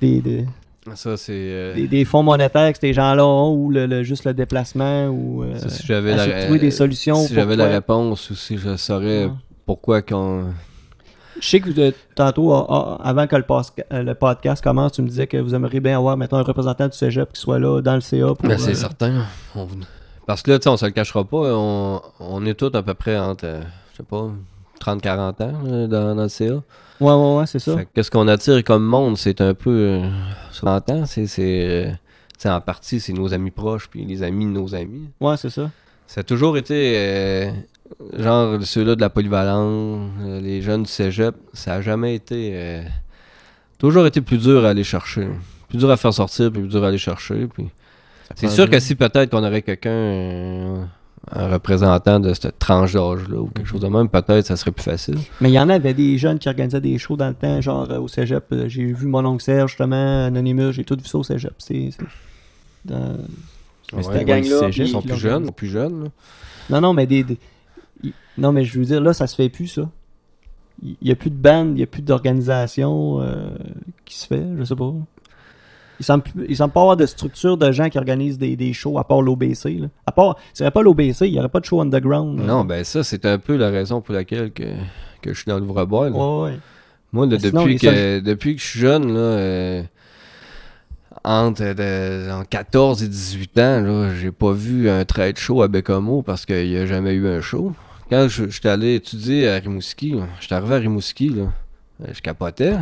[0.00, 0.46] des, des,
[0.94, 1.32] Ça, c'est.
[1.34, 5.06] euh, des- des fonds monétaires que ces gens-là ont, ou le, le- juste le déplacement,
[5.08, 7.16] ou euh, ça, si j'avais la, de trouver des solutions.
[7.16, 9.28] Si j'avais la réponse aussi, je saurais
[9.64, 10.44] pourquoi qu'on.
[11.40, 13.44] Je sais que vous, euh, tantôt, ah, ah, avant que le,
[13.92, 16.86] euh, le podcast commence, tu me disais que vous aimeriez bien avoir, mettons, un représentant
[16.88, 18.48] du cégep qui soit là dans le CA pour.
[18.48, 19.24] Ben, c'est euh, certain.
[19.54, 19.66] On-
[20.26, 21.36] Parce que là, tu sais, on se le cachera pas.
[21.54, 23.60] On, on est tous à peu près entre, euh,
[23.92, 24.30] je sais pas,
[24.80, 25.52] 30-40 ans
[25.88, 26.62] dans, dans le CA.
[27.00, 27.76] Ouais, ouais, ouais, c'est ça.
[27.76, 29.70] Fait que Qu'est-ce qu'on attire comme monde, c'est un peu.
[29.70, 30.08] Euh,
[30.50, 31.26] sur l'entend, c'est.
[31.26, 31.96] c'est, euh, tu
[32.42, 35.08] sais, en partie, c'est nos amis proches, puis les amis de nos amis.
[35.20, 35.70] Ouais, c'est ça.
[36.06, 36.94] Ça a toujours été.
[36.96, 37.50] euh,
[38.18, 40.10] genre, ceux-là de la polyvalente,
[40.42, 42.52] les jeunes du cégep, ça a jamais été.
[42.54, 42.82] euh,
[43.78, 45.28] toujours été plus dur à aller chercher.
[45.68, 47.46] Plus dur à faire sortir, puis plus dur à aller chercher.
[47.52, 47.66] Puis
[48.34, 50.84] c'est sûr que si peut-être qu'on aurait quelqu'un, euh,
[51.32, 54.84] un représentant de cette tranche d'âge-là, ou quelque chose de même, peut-être ça serait plus
[54.84, 55.16] facile.
[55.40, 57.90] Mais il y en avait des jeunes qui organisaient des shows dans le temps, genre
[57.90, 58.44] euh, au cégep.
[58.52, 61.52] euh, J'ai vu mon oncle Serge, justement, Anonymous, j'ai tout vu ça au cégep.
[61.58, 61.90] C'est.
[62.84, 63.16] dans-
[63.92, 66.04] Mais Ouais, c'était ouais, c'est Ils juste- sont plus jeunes, ils sont plus jeunes.
[66.04, 66.10] là.
[66.70, 67.24] Non, non, mais des.
[68.38, 69.88] Non, mais je veux dire, là, ça se fait plus, ça.
[70.82, 73.48] Il n'y a plus de band, il n'y a plus d'organisation euh,
[74.04, 74.92] qui se fait, je sais pas.
[76.00, 78.72] Il semble, plus- il semble pas avoir de structure de gens qui organisent des, des
[78.72, 79.78] shows à part l'OBC.
[79.80, 79.86] là.
[80.06, 82.38] À part, s'il n'y aurait pas l'OBC, il n'y aurait pas de show underground.
[82.40, 82.44] là.
[82.46, 84.64] Non, ben ça, c'est un peu la raison pour laquelle que,
[85.22, 86.10] que je suis dans l'ouvre-bois.
[86.10, 86.16] là.
[86.16, 86.58] Ouais, ouais.
[87.12, 89.82] Moi, là, Mais sinon, depuis, que, depuis que je suis jeune, là, euh,
[91.24, 95.68] entre, de- entre 14 et 18 ans, là, j'ai pas vu un trade show à
[95.68, 97.72] Bécomo parce qu'il n'y a jamais eu un show.
[98.10, 101.44] Quand je j'étais allé étudier à Rimouski, là, j'étais arrivé à Rimouski, là,
[102.02, 102.74] euh, je capotais.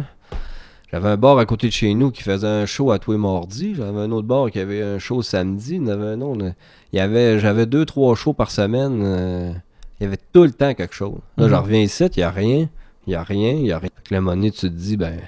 [0.95, 3.19] J'avais un bar à côté de chez nous qui faisait un show à tous les
[3.19, 3.75] mardis.
[3.75, 5.75] J'avais un autre bar qui avait un show samedi.
[5.75, 6.53] Il y en avait un autre.
[6.93, 9.01] Il y avait, j'avais deux, trois shows par semaine.
[9.03, 9.53] euh,
[9.99, 11.19] il y avait tout le temps quelque chose.
[11.37, 11.51] Là, Mhm.
[11.51, 12.69] je reviens ici, il n'y a rien.
[13.07, 13.91] Il n'y a rien, il n'y a rien.
[13.97, 15.19] Fait que la monnaie, tu te dis, ben,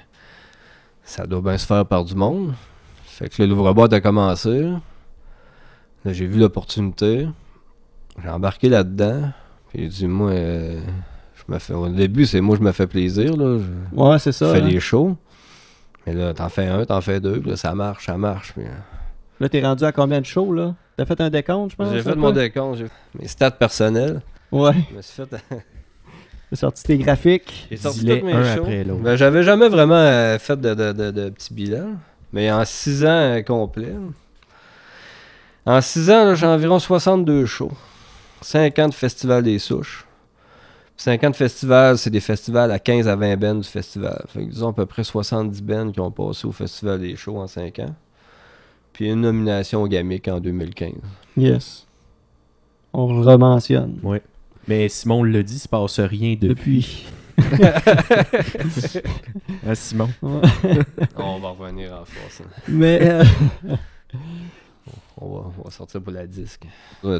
[1.03, 2.53] ça doit bien se faire par du monde.
[3.03, 4.61] Fait que là, l'ouvre-boîte a commencé.
[6.05, 7.27] Là, j'ai vu l'opportunité.
[8.23, 9.31] J'ai embarqué là-dedans.
[9.69, 10.79] Puis j'ai dit, moi, euh,
[11.35, 13.35] je me fais, au début, c'est moi, je me fais plaisir.
[13.35, 13.57] Là.
[13.59, 14.53] Je Ouais, c'est ça.
[14.53, 14.65] fais hein.
[14.65, 15.17] les shows.
[16.07, 17.41] Mais là, t'en fais un, t'en fais deux.
[17.41, 18.53] Puis là, ça marche, ça marche.
[18.53, 18.69] Puis, euh,
[19.39, 20.73] Là, t'es rendu à combien de shows, là?
[20.95, 21.93] T'as fait un décompte, je pense?
[21.93, 22.79] j'ai fait mon décompte.
[22.79, 22.87] J'ai
[23.19, 24.21] mes stats personnels.
[24.51, 24.71] Ouais.
[24.89, 25.29] Je me suis fait.
[26.49, 27.67] T'as sorti tes graphiques.
[27.69, 28.61] J'ai sorti tous mes un shows.
[28.61, 29.01] après l'autre.
[29.01, 31.97] Ben, j'avais jamais vraiment euh, fait de, de, de, bilans.
[32.31, 33.93] Mais en 6 ans euh, complets.
[35.65, 37.73] En 6 ans, j'ai environ 62 shows.
[38.41, 40.06] 5 ans de Festival des Souches.
[40.97, 44.25] 5 ans de festival, c'est des festivals à 15 à 20 bennes du festival.
[44.29, 47.37] Fait que disons à peu près 70 bennes qui ont passé au Festival des Shows
[47.37, 47.95] en 5 ans.
[48.93, 50.93] Puis une nomination au GAMIC en 2015.
[51.37, 51.85] Yes.
[52.93, 53.99] On le rementionne.
[54.01, 54.23] Ouais.
[54.67, 57.05] Mais Simon l'a dit, il se passe rien depuis.
[57.05, 57.05] Depuis.
[59.65, 60.09] Hein, Simon?
[60.21, 60.41] Ouais.
[61.17, 62.41] On va revenir en force.
[62.41, 62.49] hein.
[62.67, 62.99] Mais.
[63.03, 63.23] euh,
[65.19, 66.63] On va, on va sortir pour la disque.
[67.03, 67.19] Ouais,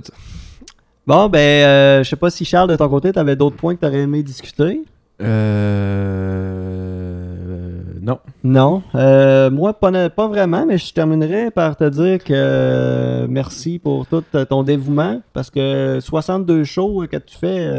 [1.08, 3.80] Bon, ben, euh, je sais pas si Charles, de ton côté, t'avais d'autres points que
[3.80, 4.82] t'aurais aimé discuter?
[5.22, 6.18] Euh...
[8.02, 8.20] Non.
[8.44, 8.84] Non.
[8.94, 14.06] Euh, moi, pas, pas vraiment, mais je terminerai par te dire que euh, merci pour
[14.06, 15.22] tout euh, ton dévouement.
[15.32, 17.72] Parce que 62 shows que tu fais,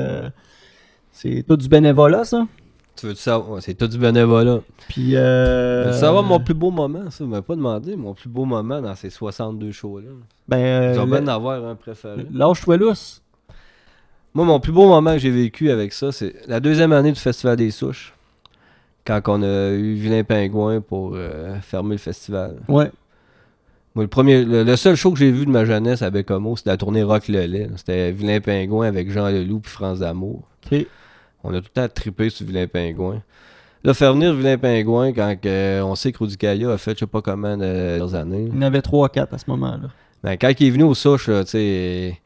[1.13, 2.47] c'est tout du bénévolat, ça.
[2.99, 3.63] Tu veux savoir?
[3.63, 4.61] C'est tout du bénévolat.
[4.89, 5.13] Puis.
[5.15, 7.23] Euh, Tu veux savoir mon plus beau moment, ça?
[7.25, 10.11] Vous m'avez pas demandé mon plus beau moment dans ces 62 shows-là.
[10.49, 12.27] Ben, euh, Ils ont bien avoir un préféré.
[12.33, 13.23] Lâche-toi lousse.
[14.35, 17.21] Moi, mon plus beau moment que j'ai vécu avec ça, c'est la deuxième année du
[17.21, 18.15] Festival des Souches.
[19.05, 22.57] Quand on a eu Vilain Pingouin pour euh, fermer le festival.
[22.69, 22.91] Ouais.
[23.95, 26.57] Moi, le, premier, le, le seul show que j'ai vu de ma jeunesse à Bécomo,
[26.57, 27.69] c'était la tournée Rock le lait.
[27.77, 30.43] C'était Vilain Pingouin avec Jean Leloup et France D'Amour.
[31.45, 33.23] On a tout le temps trippé sur Vilain Pingouin.
[33.85, 37.01] Là, faire venir Vilain Pingouin quand euh, on sait que Rudy Kaya a fait je
[37.01, 38.49] sais pas comment de années.
[38.53, 39.89] Il y en avait 3-4 à ce moment-là.
[40.25, 42.19] Ben, quand il est venu au souche, là, tu sais,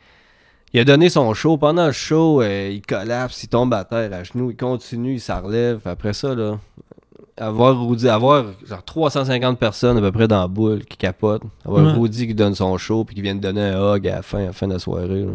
[0.73, 1.59] il a donné son show.
[1.59, 5.21] Pendant le show, euh, il collapse, il tombe à terre à genoux, il continue, il
[5.21, 5.81] s'en relève.
[5.85, 6.59] Après ça, là,
[7.37, 11.43] avoir Rudy, avoir genre 350 personnes à peu près dans la boule qui capotent.
[11.67, 11.93] Avoir Ouais.
[11.93, 14.39] Rudy qui donne son show puis qui vient de donner un hug à la fin,
[14.39, 15.25] à la, fin de la soirée.
[15.25, 15.33] là.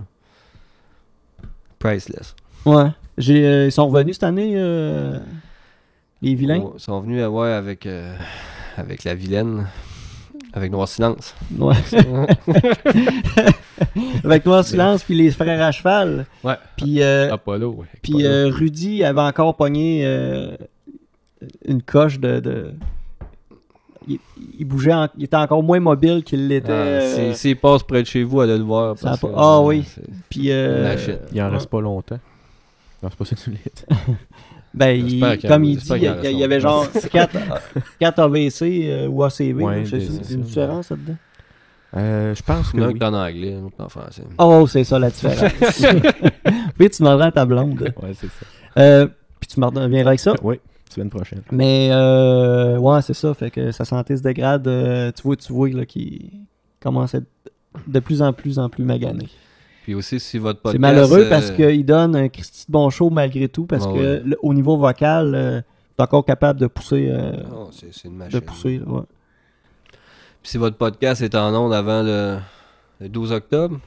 [1.80, 2.36] Priceless.
[2.68, 2.90] Ouais.
[3.18, 5.18] J'ai, euh, ils sont revenus cette année, euh,
[6.22, 6.64] les vilains?
[6.76, 8.16] Ils sont venus euh, ouais, avec, euh,
[8.78, 9.66] avec la vilaine,
[10.54, 11.34] avec Noir Silence.
[11.58, 11.74] Ouais.
[14.24, 16.26] Avec Noir Silence, puis les frères à cheval.
[16.44, 16.56] Ouais.
[16.76, 17.86] Puis, euh, Apollo, ouais.
[18.02, 20.56] puis euh, Rudy avait encore pogné euh,
[21.66, 22.40] une coche de.
[22.40, 22.72] de-
[24.08, 24.20] Il,
[24.60, 26.72] il bougeait, en- il était encore moins mobile qu'il l'était.
[26.72, 28.96] euh, S'il passe près de chez vous, allez le voir.
[29.00, 29.84] Parce a que, pas- Ah euh, oui.
[30.30, 30.96] Puis, euh.
[31.32, 31.52] Il en ouais.
[31.52, 32.20] reste pas longtemps.
[33.04, 33.62] Non, c'est pas ça que tu voulais.
[34.74, 37.36] Ben, il- comme il dit, il y, en a- reste il y avait genre 4,
[38.00, 39.54] 4 AVC euh, ou ACV.
[39.64, 40.36] Ouais, c'est une ça.
[40.36, 41.16] différence là-dedans.
[41.96, 43.00] Euh, je pense que L'un oui.
[43.00, 44.22] qui en anglais, l'autre en français.
[44.38, 45.40] Oh, c'est ça la différence.
[46.80, 47.92] oui, tu demanderas à ta blonde.
[48.04, 48.46] Ouais, c'est ça.
[48.78, 49.08] Euh,
[49.40, 50.36] puis tu me reviendras avec ça?
[50.44, 50.60] Oui,
[50.94, 51.42] semaine prochaine.
[51.52, 53.34] Mais euh, ouais, c'est ça.
[53.34, 54.68] Fait que sa santé se dégrade.
[54.68, 56.30] euh, tu vois, tu vois là, qu'il
[56.82, 57.28] commence à être
[57.88, 59.28] de plus en plus en plus magané.
[59.88, 60.74] Puis aussi, si votre podcast...
[60.74, 63.66] C'est malheureux euh, parce qu'il donne un Christy de bon show malgré tout.
[63.66, 64.36] Parce Ah que ouais.
[64.42, 65.62] au niveau vocal, euh,
[65.96, 67.08] t'es encore capable de pousser.
[67.10, 68.42] euh, oh, c'est une de machine.
[68.42, 69.02] pousser là, ouais.
[70.44, 72.38] Puis si votre podcast est en onde avant le,
[73.00, 73.80] le 12 octobre,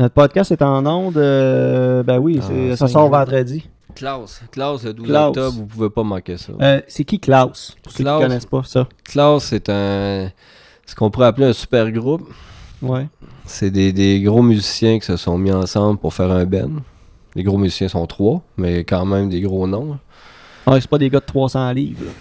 [0.00, 1.18] Notre podcast est en onde.
[1.18, 3.68] euh, ben oui, Ah, ça sort vendredi.
[3.94, 5.28] Klaus, Klaus le 12 Klaus.
[5.28, 6.54] octobre, vous pouvez pas manquer ça.
[6.88, 7.76] C'est qui Klaus?
[7.82, 8.22] Pour ceux qui Klaus.
[8.22, 8.88] connaissent pas ça.
[9.04, 10.30] Klaus, c'est un...
[10.86, 12.26] ce qu'on pourrait appeler un super groupe.
[12.82, 13.06] Ouais.
[13.46, 16.70] C'est des, des gros musiciens qui se sont mis ensemble pour faire un band.
[17.34, 19.98] Les gros musiciens sont trois, mais quand même des gros noms.
[20.66, 22.04] Ah, c'est pas des gars de 300 livres.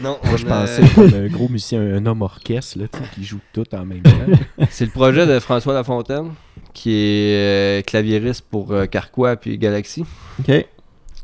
[0.00, 3.64] Non, Moi, je pensais comme un gros musicien, un homme orchestre, là, qui joue tout
[3.74, 4.10] en même temps.
[4.70, 6.34] C'est le projet de François Lafontaine,
[6.72, 10.04] qui est euh, claviériste pour euh, Carquois puis Galaxy.
[10.38, 10.66] Ok.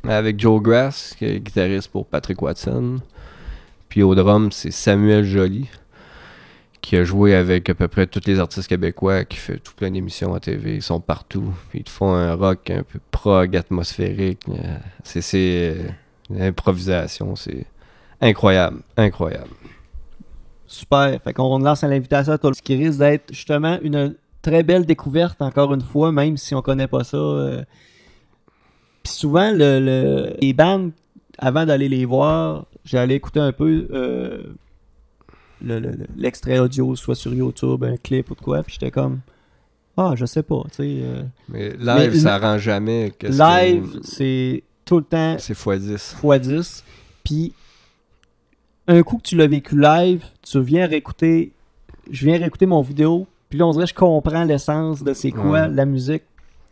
[0.08, 2.96] Avec Joe Grass, qui est guitariste pour Patrick Watson.
[3.88, 5.68] Puis au drum, c'est Samuel Joly,
[6.82, 9.90] qui a joué avec à peu près tous les artistes québécois, qui fait tout plein
[9.90, 10.74] d'émissions à TV.
[10.74, 11.54] Ils sont partout.
[11.72, 14.40] Ils te font un rock un peu prog, atmosphérique.
[14.50, 15.88] Euh, C'est euh,
[16.28, 17.36] l'improvisation.
[17.36, 17.64] C'est
[18.20, 18.80] incroyable.
[18.96, 19.48] Incroyable.
[20.66, 21.20] Super.
[21.22, 25.40] Fait qu'on lance l'invitation à tout Ce qui risque d'être justement une très belle découverte,
[25.40, 27.16] encore une fois, même si on connaît pas ça.
[27.16, 27.62] euh.
[29.04, 30.92] Puis souvent, le, le- les bandes,
[31.38, 33.86] avant d'aller les voir, j'allais écouter un peu
[35.62, 38.90] le- le- le- l'extrait audio, soit sur YouTube, un clip ou de quoi, puis j'étais
[38.90, 39.20] comme.
[39.96, 40.98] Ah, je sais pas, tu sais.
[41.02, 43.12] euh, Mais live, Mais- ça rend jamais.
[43.22, 46.16] live, que- c'est tout le temps C'est x10.
[46.22, 46.82] x10.
[47.24, 47.52] Puis,
[48.88, 51.52] un coup que tu l'as vécu live, tu viens réécouter.
[52.10, 53.26] Je viens réécouter mon vidéo.
[53.48, 55.68] Puis là, on dirait que je comprends l'essence de c'est quoi Ouais.
[55.68, 56.22] la musique.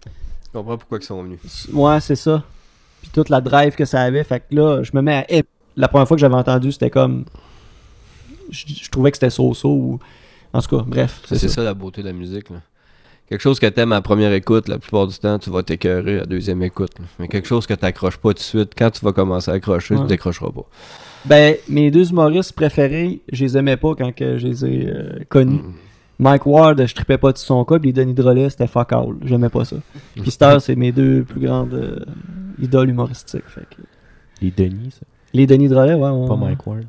[0.07, 1.39] Je comprends pourquoi ils sont venus.
[1.73, 2.43] Ouais, c'est ça.
[3.03, 4.25] Puis toute la drive que ça avait.
[4.25, 5.43] Fait que là, je me mets à.
[5.77, 7.25] La première fois que j'avais entendu, c'était comme.
[8.51, 9.99] Je, je trouvais que c'était so-so ou.
[10.53, 11.23] En tout cas, bref.
[11.27, 11.63] C'est ça.
[11.63, 12.51] la beauté de la musique.
[12.51, 12.57] là.
[13.29, 16.17] Quelque chose que t'aimes à la première écoute, la plupart du temps, tu vas t'écœurer
[16.17, 16.99] à la deuxième écoute.
[16.99, 17.05] là.
[17.21, 19.95] Mais quelque chose que t'accroches pas tout de suite, quand tu vas commencer à accrocher,
[19.95, 20.01] Ouais.
[20.01, 20.65] tu décrocheras pas.
[21.27, 25.19] Ben, mes deux humoristes préférés, je les aimais pas quand que je les ai euh,
[25.29, 25.61] connus.
[25.63, 25.73] Mm.
[26.19, 29.15] Mike Ward, je tripais pas de son cas, puis Denis Drolet, c'était fuck all.
[29.25, 29.77] J'aimais pas ça.
[30.21, 32.01] Puis Star, c'est mes deux plus grandes euh,
[32.61, 33.47] idoles humoristiques.
[33.47, 33.83] fait que-
[34.43, 35.07] Les Denis, ça.
[35.33, 36.11] Les Denis Drolet, ouais.
[36.11, 36.37] ouais, Pas.
[36.37, 36.85] Mike Ward.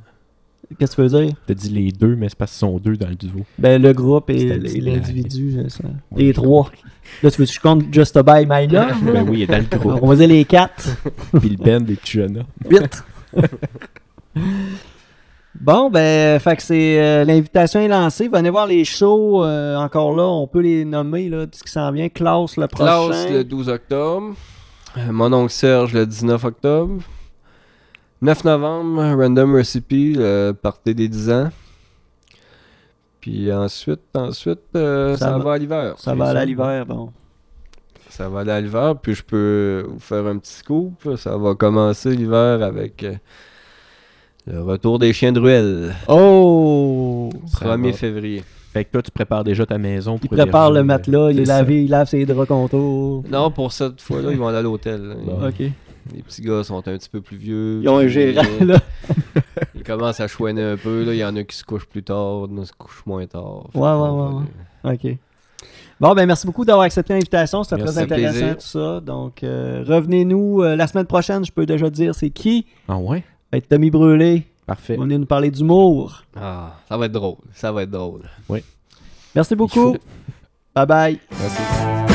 [0.79, 1.35] Qu'est-ce que tu veux dire?
[1.47, 3.45] T'as dit les deux, mais c'est parce qu'ils sont deux dans le duo.
[3.57, 5.57] Ben, le groupe et, l'individu,
[6.15, 6.69] les trois.
[7.23, 9.03] Là, tu veux que je compte Just a Buy My Love?
[9.03, 9.99] ben oui, il est dans le groupe.
[10.01, 10.89] On va dire les quatre.
[11.39, 12.43] Puis le band des petits jeunes.
[12.69, 13.03] Vite!
[15.59, 18.27] bon, ben, fait que c'est euh, l'invitation est lancée.
[18.27, 19.43] Venez voir les shows.
[19.43, 22.09] euh, encore là, on peut les nommer, là, tout ce qui s'en vient.
[22.09, 22.85] Klaus le prochain.
[22.85, 24.35] Klaus le 12 octobre.
[24.97, 27.01] Euh, Mon oncle Serge le 19 octobre.
[28.21, 31.49] 9 novembre, Random Recipe, le party des 10 ans.
[33.19, 35.93] Puis ensuite, ensuite euh, Ça ça, va- va à l'hiver.
[35.97, 37.11] Ça va aller à l'hiver, bon.
[38.09, 41.15] Ça va aller à l'hiver, puis je peux vous faire un petit scoop.
[41.17, 43.13] Ça va commencer l'hiver avec euh,
[44.47, 47.29] le retour des chiens de ruelle, Oh!
[47.47, 47.93] Ça 1er va.
[47.93, 48.43] février.
[48.73, 51.39] Fait que toi, tu prépares déjà ta maison Il pour prépare héberger, le matelas, il
[51.41, 53.23] est lavé, il lave ses draps contours.
[53.29, 55.15] Non, pour cette fois-là, ils vont aller à l'hôtel.
[55.25, 55.47] Bon.
[55.47, 55.61] Ok.
[56.13, 57.81] Les petits gars sont un petit peu plus vieux.
[57.81, 58.79] Ils ont un gérant, là.
[59.75, 61.03] Ils commencent à chouiner un peu.
[61.03, 61.13] là.
[61.13, 63.65] Il y en a qui se couchent plus tard, d'autres se couchent moins tard.
[63.73, 65.17] Ouais, ouais, ouais, Ok.
[65.99, 67.63] Bon, ben merci beaucoup d'avoir accepté l'invitation.
[67.63, 68.57] C'était très intéressant plaisir.
[68.57, 68.99] tout ça.
[68.99, 71.45] Donc, euh, revenez-nous euh, la semaine prochaine.
[71.45, 72.65] Je peux déjà dire c'est qui.
[72.87, 73.19] Ah ouais?
[73.19, 74.47] Ça va être Tommy Brûlé.
[74.65, 74.97] Parfait.
[74.97, 76.23] Venir nous parler d'humour.
[76.35, 77.35] Ah, ça va être drôle.
[77.53, 78.21] Ça va être drôle.
[79.35, 79.93] Merci beaucoup.
[79.93, 79.97] faut.
[80.75, 81.19] Bye bye.
[81.39, 82.10] Merci.